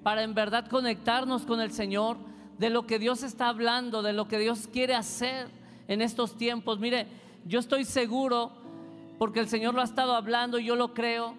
[0.03, 2.17] para en verdad conectarnos con el Señor,
[2.57, 5.47] de lo que Dios está hablando, de lo que Dios quiere hacer
[5.87, 6.79] en estos tiempos.
[6.79, 7.07] Mire,
[7.45, 8.51] yo estoy seguro,
[9.17, 11.35] porque el Señor lo ha estado hablando y yo lo creo,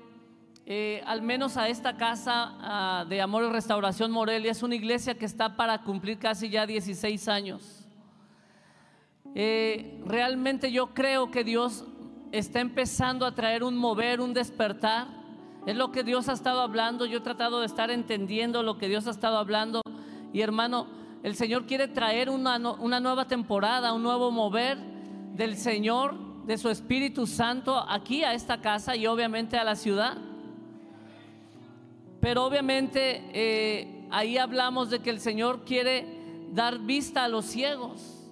[0.73, 5.25] eh, al menos a esta casa de Amor y Restauración Morelia, es una iglesia que
[5.25, 7.89] está para cumplir casi ya 16 años.
[9.35, 11.83] Eh, realmente yo creo que Dios
[12.31, 15.09] está empezando a traer un mover, un despertar.
[15.67, 17.05] Es lo que Dios ha estado hablando.
[17.05, 19.83] Yo he tratado de estar entendiendo lo que Dios ha estado hablando.
[20.33, 20.87] Y hermano,
[21.25, 24.79] el Señor quiere traer una, una nueva temporada, un nuevo mover
[25.35, 26.15] del Señor,
[26.47, 30.30] de su Espíritu Santo aquí a esta casa y obviamente a la ciudad.
[32.21, 36.07] Pero obviamente eh, ahí hablamos de que el Señor quiere
[36.53, 38.29] dar vista a los ciegos.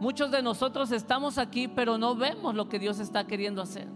[0.00, 3.86] Muchos de nosotros estamos aquí, pero no vemos lo que Dios está queriendo hacer.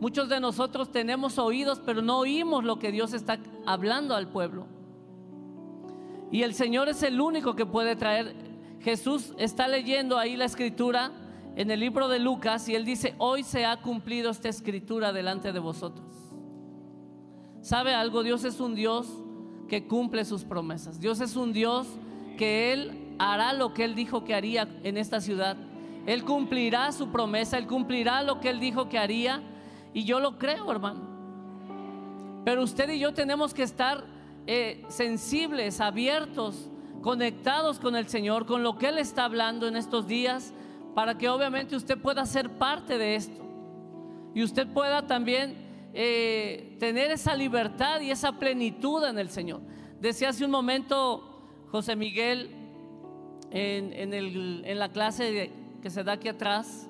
[0.00, 4.66] Muchos de nosotros tenemos oídos, pero no oímos lo que Dios está hablando al pueblo.
[6.30, 8.34] Y el Señor es el único que puede traer.
[8.80, 11.12] Jesús está leyendo ahí la escritura
[11.54, 15.52] en el libro de Lucas y él dice, hoy se ha cumplido esta escritura delante
[15.52, 16.21] de vosotros.
[17.62, 18.24] ¿Sabe algo?
[18.24, 19.06] Dios es un Dios
[19.68, 21.00] que cumple sus promesas.
[21.00, 21.86] Dios es un Dios
[22.36, 25.56] que Él hará lo que Él dijo que haría en esta ciudad.
[26.06, 29.40] Él cumplirá su promesa, Él cumplirá lo que Él dijo que haría.
[29.94, 31.00] Y yo lo creo, hermano.
[32.44, 34.04] Pero usted y yo tenemos que estar
[34.48, 36.68] eh, sensibles, abiertos,
[37.00, 40.52] conectados con el Señor, con lo que Él está hablando en estos días,
[40.96, 43.40] para que obviamente usted pueda ser parte de esto.
[44.34, 45.54] Y usted pueda también
[45.94, 49.60] eh, tener esa libertad y esa plenitud en el Señor.
[50.00, 51.22] Decía hace un momento
[51.70, 52.50] José Miguel
[53.52, 56.88] en, la clase que se da aquí atrás,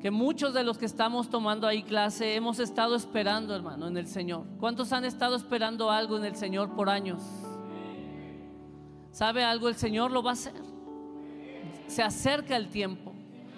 [0.00, 4.06] que muchos de los que estamos tomando ahí clase hemos estado esperando, hermano, en el
[4.06, 4.46] Señor.
[4.60, 7.20] ¿Cuántos han estado esperando algo en el Señor por años?
[9.10, 9.68] ¿Sabe algo?
[9.68, 10.54] El Señor lo va a hacer.
[11.88, 13.12] Se acerca el tiempo.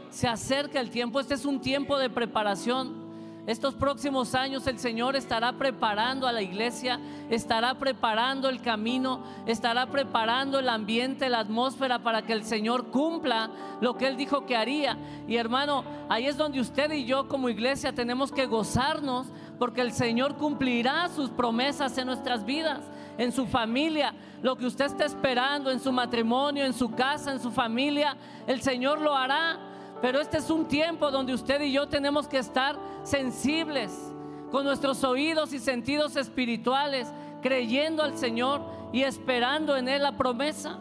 [0.08, 1.20] Se acerca el tiempo.
[1.20, 3.03] Este es un tiempo de preparación.
[3.46, 9.86] Estos próximos años el Señor estará preparando a la iglesia, estará preparando el camino, estará
[9.86, 13.50] preparando el ambiente, la atmósfera para que el Señor cumpla
[13.82, 14.96] lo que Él dijo que haría.
[15.28, 19.26] Y hermano, ahí es donde usted y yo como iglesia tenemos que gozarnos
[19.58, 22.80] porque el Señor cumplirá sus promesas en nuestras vidas,
[23.18, 24.14] en su familia.
[24.42, 28.62] Lo que usted está esperando en su matrimonio, en su casa, en su familia, el
[28.62, 29.73] Señor lo hará.
[30.04, 34.12] Pero este es un tiempo donde usted y yo tenemos que estar sensibles
[34.50, 38.60] con nuestros oídos y sentidos espirituales, creyendo al Señor
[38.92, 40.78] y esperando en Él la promesa.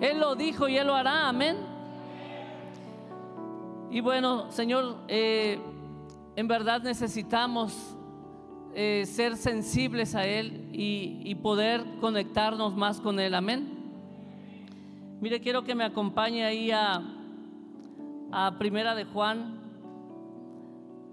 [0.00, 1.56] Él lo dijo y Él lo hará, amén.
[3.90, 5.58] Y bueno, Señor, eh,
[6.36, 7.96] en verdad necesitamos
[8.72, 13.66] eh, ser sensibles a Él y, y poder conectarnos más con Él, amén.
[15.20, 17.02] Mire, quiero que me acompañe ahí a
[18.36, 19.60] a Primera de Juan,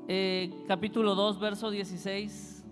[0.08, 2.66] eh, capítulo 2, verso 16.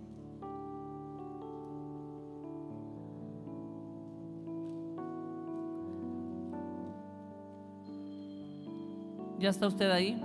[9.37, 10.19] ¿Ya está usted ahí?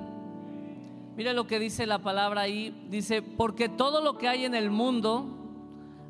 [1.16, 2.86] Mire lo que dice la palabra ahí.
[2.88, 5.26] Dice, porque todo lo que hay en el mundo,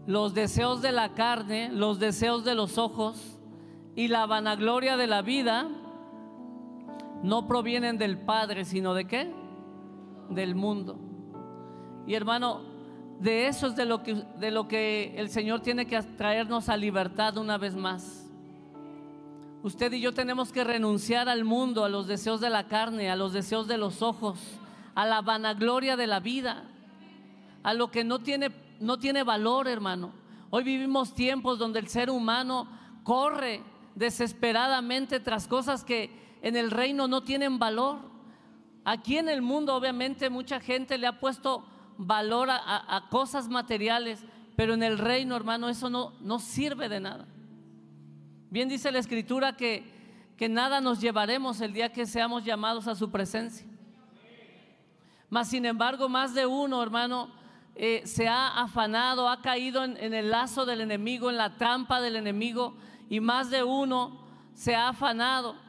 [0.07, 3.41] los deseos de la carne, los deseos de los ojos
[3.97, 5.69] y la vanagloria de la vida,
[7.23, 9.33] no provienen del Padre, sino de qué?
[10.31, 10.99] Del mundo.
[12.07, 12.63] Y hermano,
[13.21, 16.77] de eso es de lo que, de lo que el Señor tiene que traernos a
[16.77, 18.31] libertad una vez más.
[19.63, 23.17] Usted y yo tenemos que renunciar al mundo, a los deseos de la carne, a
[23.17, 24.39] los deseos de los ojos,
[24.95, 26.65] a la vanagloria de la vida,
[27.63, 28.51] a lo que no tiene,
[28.81, 30.13] no tiene valor, hermano.
[30.51, 32.69] Hoy vivimos tiempos donde el ser humano
[33.05, 33.63] corre
[33.95, 38.01] desesperadamente tras cosas que en el reino no tienen valor.
[38.85, 41.65] Aquí en el mundo obviamente mucha gente le ha puesto
[41.97, 44.23] valor a, cosas materiales,
[44.55, 47.27] pero en el reino, hermano, eso no, no sirve de nada.
[48.51, 49.91] Bien dice la escritura que,
[50.37, 53.67] que nada nos llevaremos el día que seamos llamados a su presencia.
[55.31, 57.31] Mas, sin embargo, más de uno, hermano,
[57.75, 62.03] eh, se ha afanado, ha caído en, en el lazo del enemigo, en la trampa
[62.03, 62.77] del enemigo,
[63.09, 65.64] y más de uno se ha afanado,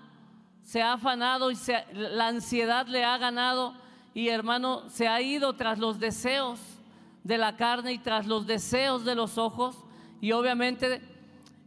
[0.66, 1.58] se ha afanado y
[1.94, 3.76] la ansiedad le ha ganado
[4.16, 6.60] y hermano se ha ido tras los deseos
[7.24, 9.78] de la carne y tras los deseos de los ojos
[10.22, 11.02] y obviamente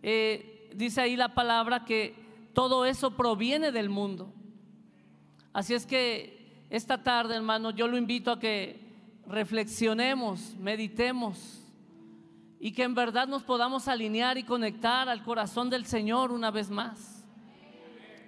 [0.03, 2.17] eh, dice ahí la palabra que
[2.53, 4.33] todo eso proviene del mundo.
[5.53, 8.81] Así es que esta tarde, hermano, yo lo invito a que
[9.29, 11.63] reflexionemos, meditemos
[12.59, 16.69] y que en verdad nos podamos alinear y conectar al corazón del Señor una vez
[16.69, 17.18] más.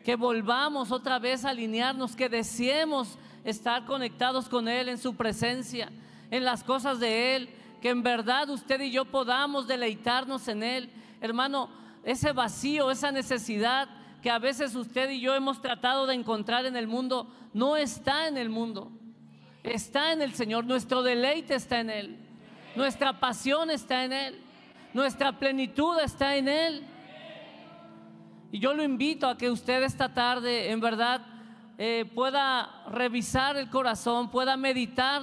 [0.05, 5.91] Que volvamos otra vez a alinearnos, que deseemos estar conectados con Él en su presencia,
[6.31, 10.91] en las cosas de Él, que en verdad usted y yo podamos deleitarnos en Él.
[11.21, 11.71] Hermano,
[12.05, 13.89] ese vacío, esa necesidad
[14.23, 18.29] que a veces usted y yo hemos tratado de encontrar en el mundo, no está
[18.29, 18.93] en el mundo,
[19.63, 22.19] está en el Señor, nuestro deleite está en Él.
[22.77, 24.41] Nuestra pasión está en Él.
[24.95, 26.87] Nuestra plenitud está en Él.
[28.53, 31.25] Y yo lo invito a que usted esta tarde en verdad
[31.79, 35.23] eh, pueda revisar el corazón, pueda meditar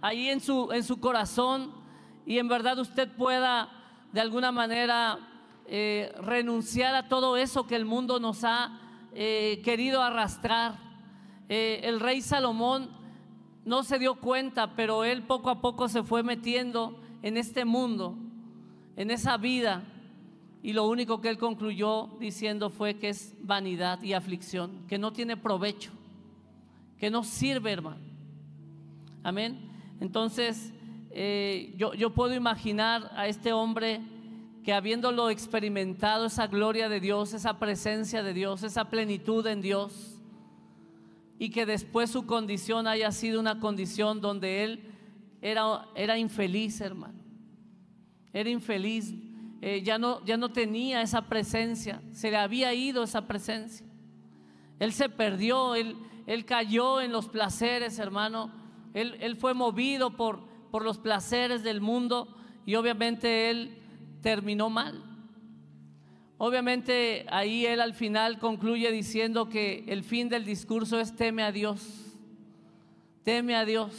[0.00, 1.72] ahí en su, en su corazón
[2.24, 3.68] y en verdad usted pueda
[4.12, 5.18] de alguna manera
[5.66, 8.78] eh, renunciar a todo eso que el mundo nos ha
[9.12, 10.78] eh, querido arrastrar.
[11.48, 12.90] el rey Salomón
[13.64, 18.16] no se dio cuenta, pero él poco a poco se fue metiendo en este mundo,
[18.96, 19.82] en esa vida.
[20.68, 25.14] Y lo único que él concluyó diciendo fue que es vanidad y aflicción, que no
[25.14, 25.92] tiene provecho,
[26.98, 28.02] que no sirve, hermano.
[29.22, 29.58] Amén.
[29.98, 30.74] Entonces,
[31.10, 34.02] eh, yo, yo puedo imaginar a este hombre
[34.62, 40.20] que habiéndolo experimentado esa gloria de Dios, esa presencia de Dios, esa plenitud en Dios,
[41.38, 44.82] y que después su condición haya sido una condición donde él
[45.40, 47.22] era, era infeliz, hermano.
[48.34, 49.14] Era infeliz.
[49.60, 52.00] Eh, ya, no, ya no tenía esa presencia.
[52.12, 53.86] Se le había ido esa presencia.
[54.78, 58.52] Él se perdió, él, él cayó en los placeres, hermano.
[58.94, 63.78] Él, él fue movido por, por los placeres del mundo y obviamente él
[64.22, 65.02] terminó mal.
[66.40, 71.50] Obviamente ahí él al final concluye diciendo que el fin del discurso es teme a
[71.50, 72.14] Dios,
[73.24, 73.92] teme a Dios.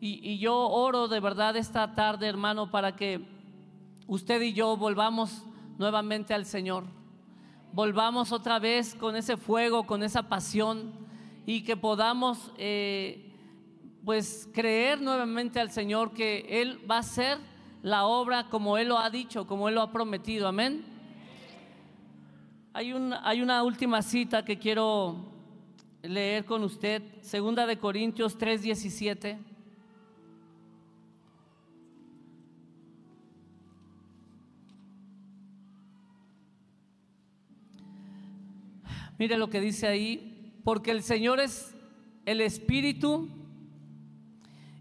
[0.00, 3.20] Y, yo oro de verdad esta tarde, hermano, para que
[4.08, 5.44] usted y yo volvamos
[5.76, 6.84] nuevamente al Señor.
[7.72, 10.92] Volvamos otra vez con ese fuego, con esa pasión
[11.46, 13.30] y que podamos eh,
[14.04, 17.38] pues creer nuevamente al Señor que Él va a hacer
[17.82, 20.48] la obra como Él lo ha dicho, como Él lo ha prometido.
[20.48, 20.84] Amén.
[22.72, 22.92] Hay,
[23.22, 25.16] hay una última cita que quiero
[26.02, 29.47] leer con usted, segunda de Corintios 3:17.
[39.18, 41.74] Mire lo que dice ahí, porque el Señor es
[42.24, 43.28] el Espíritu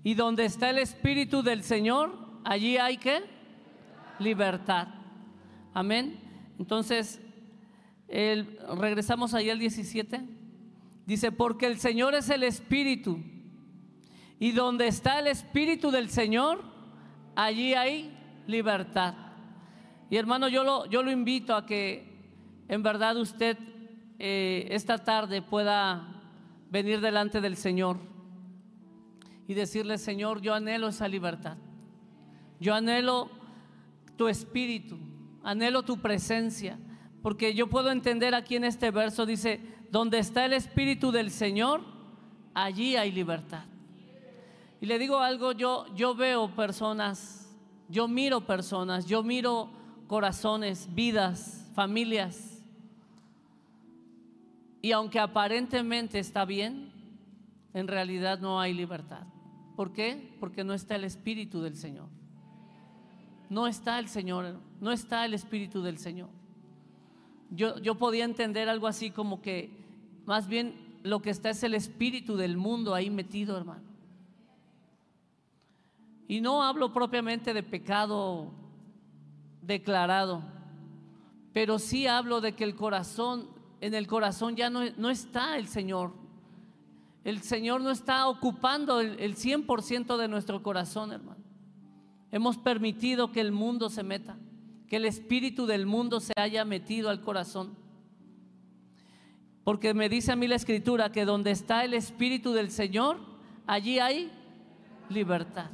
[0.03, 3.23] y donde está el Espíritu del Señor, allí hay que
[4.19, 4.87] libertad.
[5.73, 6.19] Amén.
[6.59, 7.19] Entonces,
[8.07, 10.21] regresamos ahí al 17.
[11.05, 13.19] Dice, porque el Señor es el Espíritu.
[14.39, 16.63] Y donde está el Espíritu del Señor,
[17.35, 19.13] allí hay libertad.
[20.09, 22.07] Y hermano, yo lo, yo lo invito a que
[22.67, 23.57] en verdad usted
[24.19, 26.07] eh, esta tarde pueda
[26.69, 27.97] venir delante del Señor
[29.47, 31.57] y decirle, Señor, yo anhelo esa libertad.
[32.59, 33.29] Yo anhelo
[34.17, 34.97] tu espíritu,
[35.43, 36.77] anhelo tu presencia.
[37.21, 41.81] Porque yo puedo entender aquí en este verso, dice, donde está el Espíritu del Señor,
[42.53, 43.65] allí hay libertad.
[44.79, 47.55] Y le digo algo, yo, yo veo personas,
[47.89, 49.69] yo miro personas, yo miro
[50.07, 52.56] corazones, vidas, familias.
[54.81, 56.91] Y aunque aparentemente está bien,
[57.73, 59.25] en realidad no hay libertad.
[59.75, 60.35] ¿Por qué?
[60.39, 62.09] Porque no está el Espíritu del Señor.
[63.49, 66.29] No está el Señor, no está el Espíritu del Señor.
[67.49, 69.71] Yo, podía entender algo así como que
[70.25, 73.83] más bien lo que está es el espíritu del mundo ahí metido, hermano.
[76.27, 78.51] Y no hablo propiamente de pecado
[79.61, 80.41] declarado,
[81.53, 83.47] pero sí hablo de que el corazón,
[83.81, 86.13] en el corazón ya no, no está el Señor.
[87.23, 91.43] el Señor no está ocupando el, el 100% de nuestro corazón, hermano.
[92.31, 94.37] Hemos permitido que el mundo se meta,
[94.87, 97.75] que el espíritu del mundo se haya metido al corazón.
[99.63, 103.17] Porque me dice a mí la escritura que donde está el espíritu del Señor,
[103.65, 104.31] allí hay
[105.09, 105.69] libertad.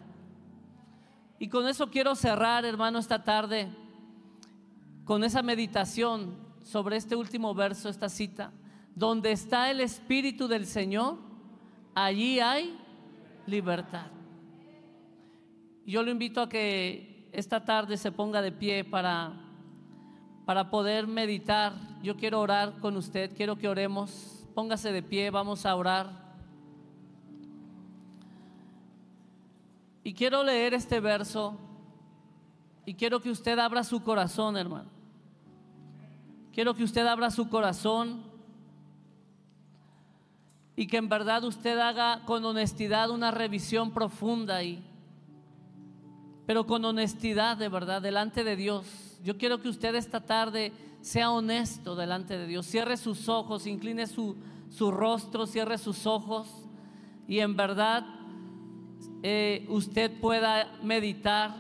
[1.39, 3.69] Y con eso quiero cerrar, hermano, esta tarde,
[5.03, 8.51] con esa meditación sobre este último verso, esta cita.
[8.95, 11.17] Donde está el espíritu del Señor,
[11.93, 12.77] allí hay
[13.45, 14.07] libertad.
[15.85, 19.33] Yo lo invito a que esta tarde se ponga de pie para,
[20.45, 21.73] para poder meditar.
[22.01, 24.45] Yo quiero orar con usted, quiero que oremos.
[24.55, 26.23] Póngase de pie, vamos a orar.
[30.03, 31.57] Y quiero leer este verso
[32.85, 35.02] y quiero que usted abra su corazón, hermano.
[36.53, 38.21] Quiero que usted abra su corazón
[40.75, 44.83] y que en verdad usted haga con honestidad una revisión profunda y
[46.45, 49.17] pero con honestidad de verdad delante de Dios.
[49.23, 52.65] Yo quiero que usted esta tarde sea honesto delante de Dios.
[52.65, 54.35] Cierre sus ojos, incline su,
[54.69, 56.47] su rostro, cierre sus ojos
[57.27, 58.05] y en verdad
[59.23, 61.55] eh, usted pueda meditar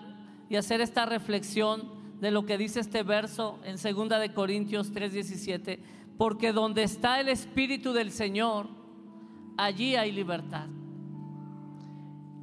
[0.49, 1.92] y hacer esta reflexión
[2.23, 5.79] de lo que dice este verso en 2 de Corintios 3:17,
[6.17, 8.67] porque donde está el espíritu del Señor,
[9.57, 10.67] allí hay libertad.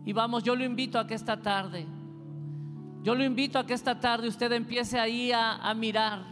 [0.05, 1.87] Y vamos, yo lo invito a que esta tarde
[3.03, 6.23] yo lo invito a que esta tarde usted empiece ahí a, mirar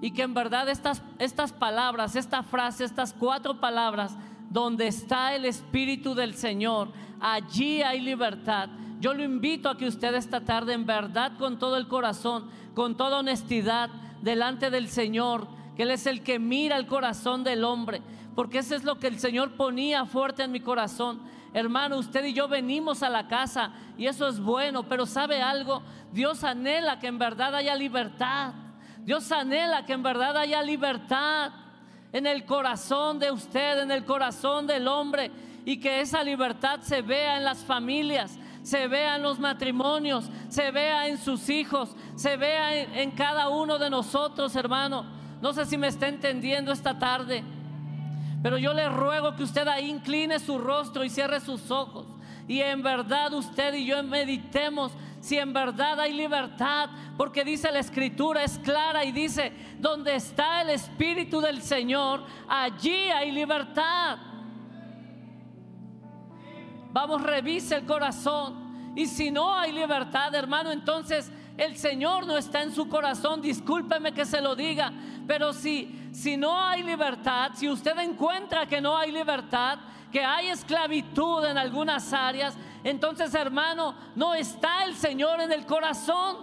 [0.00, 4.16] y que en verdad estas, estas palabras, esta frase, estas cuatro palabras,
[4.50, 6.90] donde está el Espíritu del Señor,
[7.20, 8.68] allí hay libertad.
[9.02, 12.96] Yo lo invito a que usted esta tarde en verdad con todo el corazón, con
[12.96, 13.90] toda honestidad,
[14.22, 15.46] delante del Señor,
[15.76, 18.00] que Él es el que mira el corazón del hombre,
[18.34, 21.20] porque eso es lo que el Señor ponía fuerte en mi corazón
[21.54, 25.82] Hermano, usted y yo venimos a la casa y eso es bueno, pero ¿sabe algo?
[26.10, 28.54] Dios anhela que en verdad haya libertad.
[29.00, 31.52] Dios anhela que en verdad haya libertad
[32.10, 35.30] en el corazón de usted, en el corazón del hombre
[35.66, 40.70] y que esa libertad se vea en las familias, se vea en los matrimonios, se
[40.70, 45.04] vea en sus hijos, se vea en, cada uno de nosotros, hermano.
[45.40, 47.42] No sé si me está entendiendo esta tarde.
[48.42, 52.06] Pero yo le ruego que usted ahí incline su rostro y cierre sus ojos.
[52.46, 56.90] Y en verdad usted y yo meditemos si en verdad hay libertad.
[57.16, 63.10] Porque dice la escritura, es clara y dice, donde está el Espíritu del Señor, allí
[63.10, 64.18] hay libertad.
[66.92, 68.92] Vamos, revise el corazón.
[68.94, 73.40] Y si no hay libertad, hermano, entonces el Señor no está en su corazón.
[73.40, 74.92] Discúlpeme que se lo diga.
[75.26, 79.78] Pero si si no hay libertad, si usted encuentra que no hay libertad,
[80.12, 86.36] que hay esclavitud en algunas áreas, entonces hermano, no está el Señor en el corazón.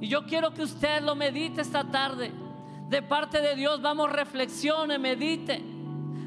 [0.00, 2.32] Y yo quiero que usted lo medite esta tarde.
[2.88, 5.60] De parte de Dios, vamos, reflexione, medite,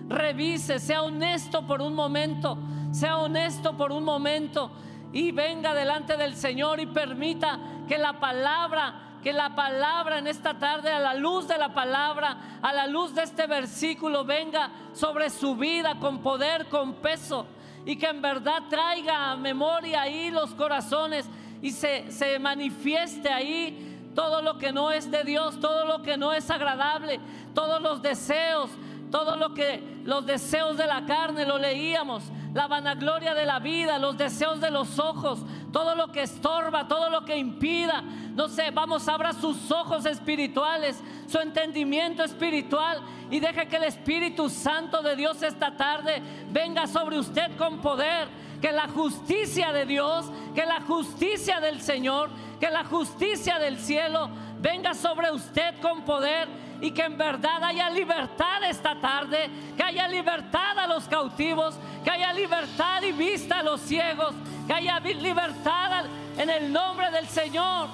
[0.09, 2.57] revise, sea honesto por un momento,
[2.91, 4.71] sea honesto por un momento
[5.13, 10.57] y venga delante del Señor y permita que la palabra que la palabra en esta
[10.57, 15.29] tarde, a la luz de la palabra, a la luz de este versículo, venga sobre
[15.29, 17.45] su vida con poder, con peso,
[17.85, 21.29] y que en verdad traiga a memoria ahí los corazones
[21.61, 26.17] y se, se manifieste ahí todo lo que no es de Dios, todo lo que
[26.17, 27.19] no es agradable,
[27.53, 28.69] todos los deseos,
[29.11, 33.99] todo lo que los deseos de la carne lo leíamos, la vanagloria de la vida,
[33.99, 35.39] los deseos de los ojos,
[35.71, 38.01] todo lo que estorba, todo lo que impida.
[38.01, 44.49] No sé, vamos, abra sus ojos espirituales, su entendimiento espiritual y deje que el Espíritu
[44.49, 48.27] Santo de Dios esta tarde venga sobre usted con poder.
[48.61, 52.29] Que la justicia de Dios, que la justicia del Señor,
[52.59, 54.29] que la justicia del cielo
[54.59, 56.49] venga sobre usted con poder
[56.81, 62.09] y que en verdad haya libertad esta tarde, que haya libertad a los cautivos, que
[62.09, 64.33] haya libertad y vista a los ciegos,
[64.65, 66.05] que haya libertad
[66.37, 67.87] en el nombre del Señor.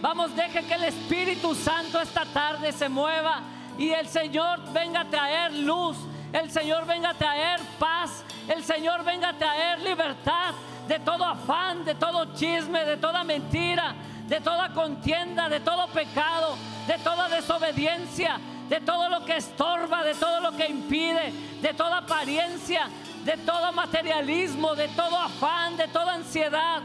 [0.00, 3.40] Vamos, deje que el Espíritu Santo esta tarde se mueva
[3.78, 5.96] y el Señor venga a traer luz,
[6.32, 10.54] el Señor venga a traer paz, el Señor venga a traer libertad
[10.88, 13.94] de todo afán, de todo chisme, de toda mentira,
[14.28, 16.56] de toda contienda, de todo pecado,
[16.86, 21.98] de toda desobediencia, de todo lo que estorba, de todo lo que impide, de toda
[21.98, 22.88] apariencia,
[23.24, 26.80] de todo materialismo, de todo afán, de toda ansiedad.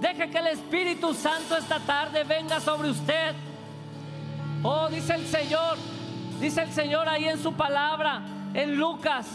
[0.00, 3.34] Deje que el Espíritu Santo esta tarde venga sobre usted.
[4.62, 5.76] Oh, dice el Señor,
[6.40, 8.22] dice el Señor ahí en su palabra,
[8.54, 9.26] en Lucas.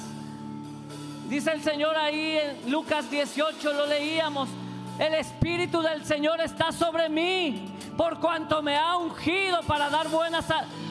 [1.28, 4.50] Dice el Señor ahí en Lucas 18, lo leíamos.
[5.02, 7.66] El Espíritu del Señor está sobre mí,
[7.98, 10.46] por cuanto me ha ungido para dar buenas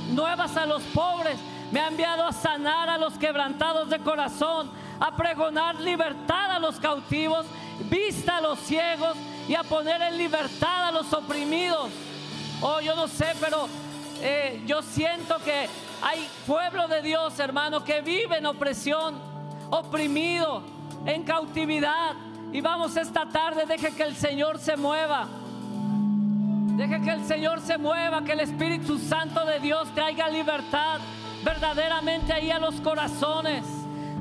[0.09, 1.39] nuevas a los pobres.
[1.71, 6.81] Me ha enviado a sanar a los quebrantados de corazón, a pregonar libertad a los
[6.81, 7.47] cautivos,
[7.89, 11.93] vista a los ciegos y a poner en libertad a los oprimidos.
[12.63, 13.69] Oh, yo no sé, pero
[14.23, 15.69] eh, yo siento que
[16.03, 19.21] hay pueblo de Dios, hermano, que vive en opresión,
[19.71, 20.65] oprimido,
[21.07, 22.17] en cautividad.
[22.53, 25.28] Y vamos esta tarde, deje que el Señor se mueva.
[26.76, 30.98] Deje que el Señor se mueva, que el Espíritu Santo de Dios traiga libertad
[31.44, 33.64] verdaderamente ahí a los corazones.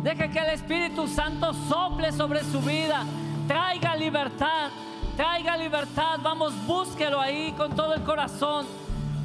[0.03, 3.03] Deje que el Espíritu Santo sople sobre su vida,
[3.47, 4.69] traiga libertad,
[5.17, 6.19] traiga libertad.
[6.21, 8.67] Vamos, búsquelo ahí con todo el corazón.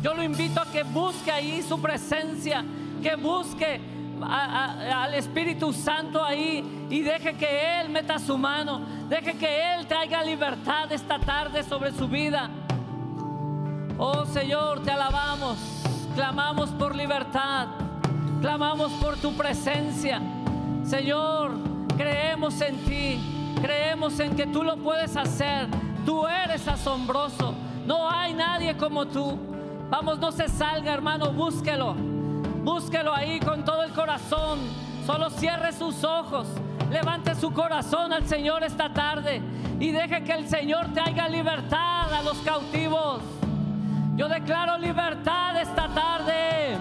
[0.03, 2.65] Yo lo invito a que busque ahí su presencia,
[3.03, 3.81] que busque
[4.23, 10.23] al Espíritu Santo ahí y deje que Él meta su mano, deje que Él traiga
[10.23, 12.51] libertad esta tarde sobre su vida.
[13.99, 15.59] Oh Señor, te alabamos,
[16.15, 17.69] clamamos por libertad,
[18.41, 20.21] clamamos por tu presencia.
[20.85, 21.53] Señor,
[21.97, 25.69] creemos en ti, creemos en que tú lo puedes hacer,
[26.05, 27.55] tú eres asombroso,
[27.87, 29.39] no hay nadie como tú.
[29.91, 32.14] Vamos, no se salga, hermano, búsquelo.
[32.65, 34.59] Búsquelo ahí con todo el corazón.
[35.07, 36.49] Solo cierre sus ojos.
[36.91, 39.41] Levante su corazón al Señor esta tarde
[39.79, 43.21] y deje que el Señor te haga libertad a los cautivos.
[44.17, 46.77] Yo declaro libertad esta tarde.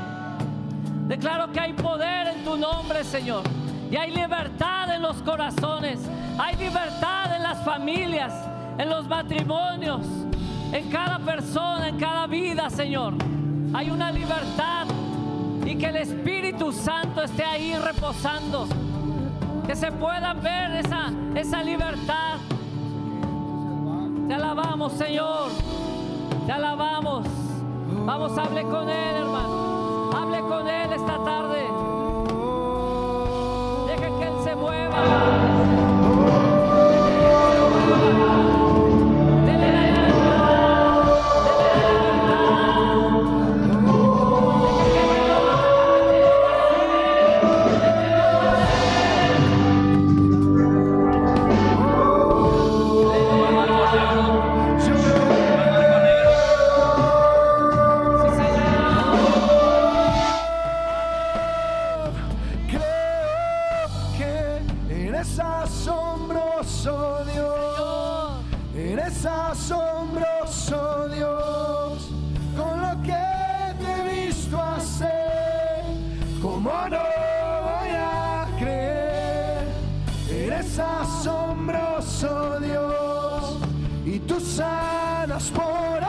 [1.08, 3.44] Declaro que hay poder en tu nombre, Señor.
[3.92, 6.00] Y hay libertad en los corazones.
[6.40, 8.34] Hay libertad en las familias,
[8.78, 10.06] en los matrimonios
[10.74, 13.14] en cada persona, en cada vida, Señor.
[13.74, 14.88] Hay una libertad
[15.66, 18.68] y que el Espíritu Santo esté ahí reposando.
[19.66, 22.38] Que se pueda ver esa, esa libertad.
[24.28, 25.50] Te alabamos, Señor.
[26.46, 27.26] Te alabamos.
[28.06, 30.12] Vamos, hable con Él, hermano.
[30.12, 31.68] Hable con Él esta tarde.
[33.88, 35.53] Deje que Él se mueva.
[80.80, 83.58] asombroso Dios
[84.06, 86.03] y tú sanas por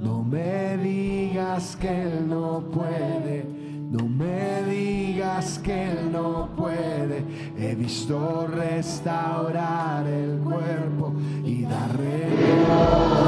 [0.00, 3.44] No me digas que Él no puede,
[3.90, 7.22] no me digas que Él no puede.
[7.56, 11.12] He visto restaurar el cuerpo
[11.44, 13.18] y dar reposo.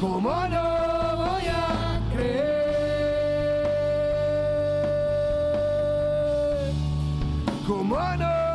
[0.00, 3.60] ¿Cómo no voy a creer?
[7.66, 8.49] ¿Cómo no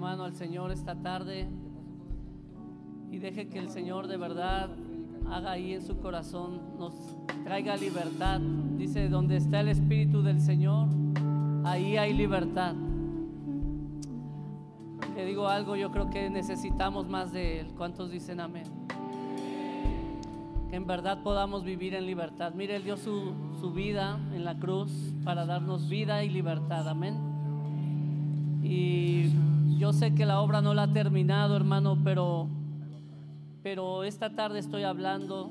[0.00, 1.46] hermano, al Señor esta tarde.
[3.10, 4.70] Y deje que el Señor de verdad
[5.30, 6.94] haga ahí en su corazón, nos
[7.44, 8.40] traiga libertad.
[8.78, 10.88] Dice, donde está el Espíritu del Señor,
[11.64, 12.74] ahí hay libertad.
[15.14, 17.66] Le digo algo, yo creo que necesitamos más de Él.
[17.76, 18.64] ¿Cuántos dicen amén?
[20.70, 22.54] Que en verdad podamos vivir en libertad.
[22.54, 24.90] Mire, Él su, su vida en la cruz
[25.26, 26.88] para darnos vida y libertad.
[26.88, 27.18] Amén.
[28.62, 29.30] Y
[29.78, 32.48] yo sé que la obra no la ha terminado, hermano, pero,
[33.62, 35.50] pero esta tarde estoy hablando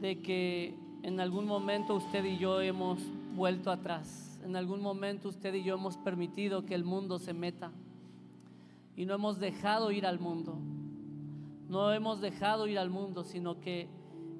[0.00, 2.98] de que en algún momento usted y yo hemos
[3.34, 4.40] vuelto atrás.
[4.44, 7.72] En algún momento usted y yo hemos permitido que el mundo se meta
[8.96, 10.58] y no hemos dejado ir al mundo.
[11.68, 13.88] No hemos dejado ir al mundo, sino que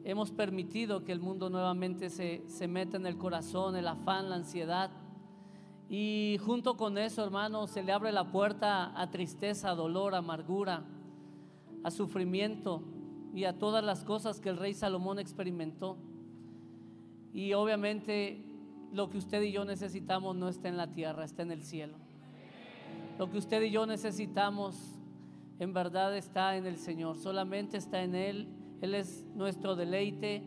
[0.05, 4.37] hemos permitido que el mundo nuevamente se, se meta en el corazón, el afán, la
[4.37, 4.91] ansiedad.
[5.97, 10.83] Y junto con eso, hermano, se le abre la puerta a tristeza, dolor, amargura,
[11.85, 12.83] a sufrimiento
[13.33, 15.97] y a todas las cosas que el rey Salomón experimentó.
[17.33, 18.45] Y obviamente
[18.93, 21.95] lo que usted y yo necesitamos no está en la tierra, está en el cielo.
[23.17, 24.99] Lo que usted y yo necesitamos
[25.61, 28.49] en verdad está en el Señor, solamente está en Él.
[28.81, 30.43] Él es nuestro deleite,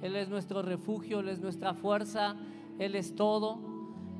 [0.00, 2.36] Él es nuestro refugio, Él es nuestra fuerza,
[2.78, 3.71] Él es todo.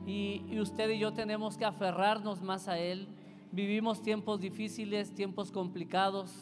[0.06, 3.06] Y, usted y yo tenemos que aferrarnos más a Él.
[3.52, 6.32] Vivimos tiempos difíciles, tiempos complicados.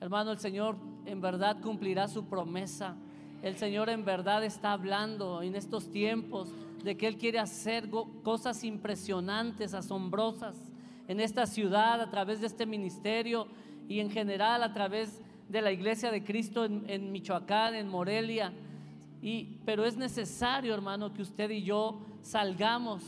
[0.00, 0.76] Hermano, el Señor
[1.06, 2.96] en verdad cumplirá su promesa.
[3.42, 6.48] El Señor en verdad está hablando en estos tiempos
[6.84, 7.90] de que Él quiere hacer
[8.22, 10.56] cosas impresionantes, asombrosas
[11.08, 13.48] en esta ciudad a través de este ministerio
[13.88, 18.52] y en general a través de la iglesia de Cristo en, en Michoacán, en Morelia.
[19.20, 23.04] Y, pero es necesario, hermano, que usted y yo salgamos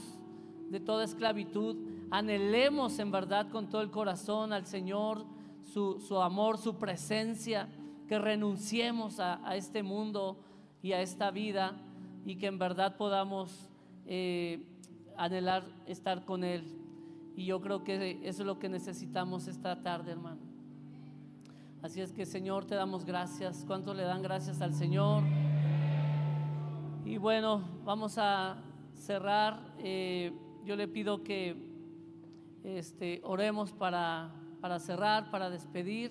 [0.71, 1.77] de toda esclavitud,
[2.11, 5.25] anhelemos en verdad con todo el corazón al Señor,
[5.65, 7.69] su, su amor, su presencia,
[8.07, 10.39] que renunciemos a, a este mundo
[10.83, 11.73] y a esta vida
[12.25, 13.69] y que en verdad podamos
[14.07, 14.65] eh,
[15.17, 16.65] anhelar estar con Él.
[17.35, 20.41] Y yo creo que eso es lo que necesitamos esta tarde, hermano.
[21.83, 23.65] Así es que Señor, te damos gracias.
[23.67, 25.23] ¿Cuánto le dan gracias al Señor?
[27.05, 28.57] Y bueno, vamos a
[28.97, 29.75] cerrar.
[29.79, 30.33] Eh,
[30.65, 31.57] yo le pido que
[32.65, 36.11] este, oremos para, para cerrar, para despedir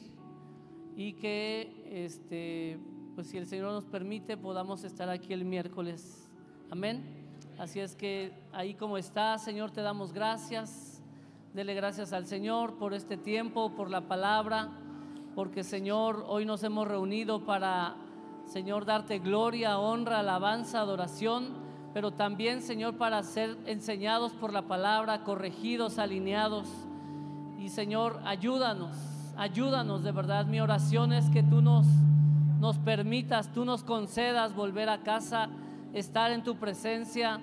[0.95, 2.79] y que, este,
[3.15, 6.29] pues si el Señor nos permite, podamos estar aquí el miércoles.
[6.71, 7.03] Amén.
[7.57, 11.01] Así es que ahí como está, Señor, te damos gracias.
[11.53, 14.69] Dele gracias al Señor por este tiempo, por la palabra,
[15.36, 17.95] porque Señor, hoy nos hemos reunido para,
[18.45, 21.64] Señor, darte gloria, honra, alabanza, adoración,
[21.96, 26.68] pero también, Señor, para ser enseñados por la palabra, corregidos, alineados.
[27.58, 28.93] Y Señor, ayúdanos,
[29.38, 30.46] ayúdanos de verdad.
[30.46, 31.86] Mi oración es que tú nos,
[32.60, 35.48] nos permitas, tú nos concedas volver a casa,
[35.93, 37.39] estar en tu presencia.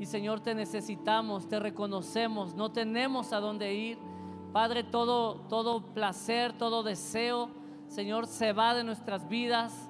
[0.00, 3.98] Y Señor, te necesitamos, te reconocemos, no tenemos a dónde ir.
[4.52, 7.50] Padre, todo, todo placer, todo deseo,
[7.86, 9.88] Señor, se va de nuestras vidas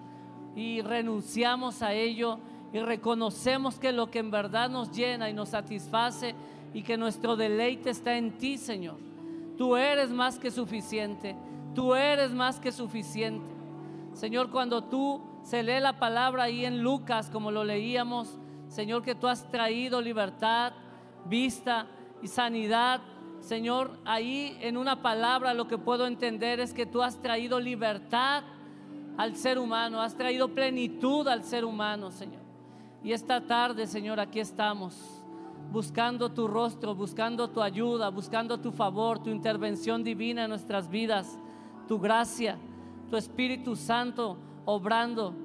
[0.55, 2.41] y renunciamos a ello
[2.77, 6.35] y reconocemos que lo que en verdad nos llena y nos satisface
[6.75, 8.99] y que nuestro deleite está en ti, Señor.
[9.57, 11.35] Tú eres más que suficiente,
[11.75, 13.47] tú eres más que suficiente.
[14.13, 19.15] Señor, cuando tú se lee la palabra ahí en Lucas, como lo leíamos, Señor, que
[19.15, 20.75] tú has traído libertad,
[21.25, 21.87] vista
[22.21, 23.01] y sanidad.
[23.41, 28.45] Señor, ahí en una palabra lo que puedo entender es que tú has traído libertad
[29.17, 32.46] al ser humano, has traído plenitud al ser humano, Señor.
[33.07, 35.23] Y esta tarde, Señor, aquí estamos,
[35.71, 41.39] buscando tu rostro, buscando tu ayuda, buscando tu favor, tu intervención divina en nuestras vidas,
[41.87, 42.59] tu gracia,
[43.09, 45.37] tu Espíritu Santo obrando.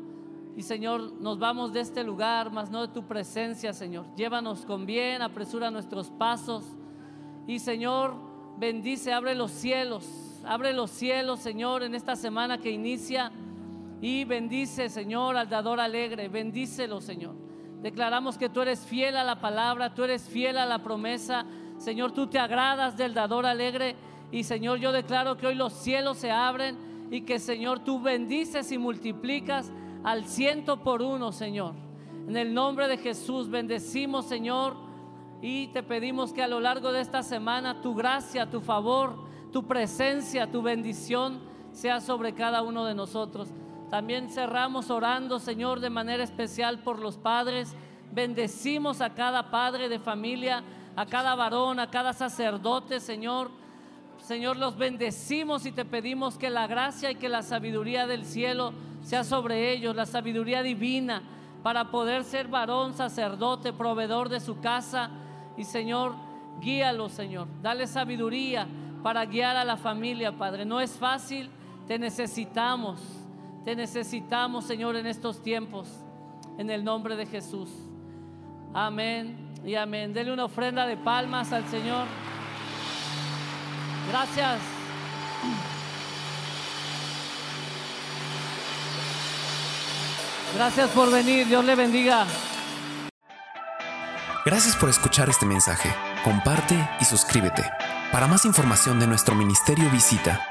[0.57, 4.07] Y Señor, nos vamos de este lugar, mas no de tu presencia, Señor.
[4.15, 6.65] Llévanos con bien, apresura nuestros pasos.
[7.45, 8.15] Y Señor,
[8.57, 10.09] bendice, abre los cielos,
[10.45, 13.31] abre los cielos, Señor, en esta semana que inicia.
[14.01, 17.50] Y bendice, Señor, al dador alegre, bendícelo, Señor.
[17.81, 21.45] Declaramos que tú eres fiel a la palabra, tú eres fiel a la promesa.
[21.77, 23.95] Señor, tú te agradas del dador alegre.
[24.31, 26.77] Y Señor, yo declaro que hoy los cielos se abren
[27.11, 29.71] y que Señor, tú bendices y multiplicas
[30.03, 31.73] al ciento por uno, Señor.
[32.27, 34.77] En el nombre de Jesús bendecimos, Señor,
[35.41, 39.15] y te pedimos que a lo largo de esta semana tu gracia, tu favor,
[39.51, 43.49] tu presencia, tu bendición sea sobre cada uno de nosotros.
[43.91, 47.75] También cerramos orando, Señor, de manera especial por los padres.
[48.13, 50.63] Bendecimos a cada padre de familia,
[50.95, 53.51] a cada varón, a cada sacerdote, Señor.
[54.17, 58.71] Señor, los bendecimos y te pedimos que la gracia y que la sabiduría del cielo
[59.01, 61.21] sea sobre ellos, la sabiduría divina
[61.61, 65.09] para poder ser varón, sacerdote, proveedor de su casa.
[65.57, 66.15] Y Señor,
[66.61, 67.49] guíalo, Señor.
[67.61, 68.69] Dale sabiduría
[69.03, 70.63] para guiar a la familia, Padre.
[70.63, 71.49] No es fácil,
[71.89, 73.20] te necesitamos.
[73.63, 75.87] Te necesitamos, Señor, en estos tiempos.
[76.57, 77.69] En el nombre de Jesús.
[78.73, 80.13] Amén y amén.
[80.13, 82.07] Dele una ofrenda de palmas al Señor.
[84.09, 84.59] Gracias.
[90.55, 91.47] Gracias por venir.
[91.47, 92.25] Dios le bendiga.
[94.43, 95.93] Gracias por escuchar este mensaje.
[96.23, 97.63] Comparte y suscríbete.
[98.11, 100.50] Para más información de nuestro ministerio visita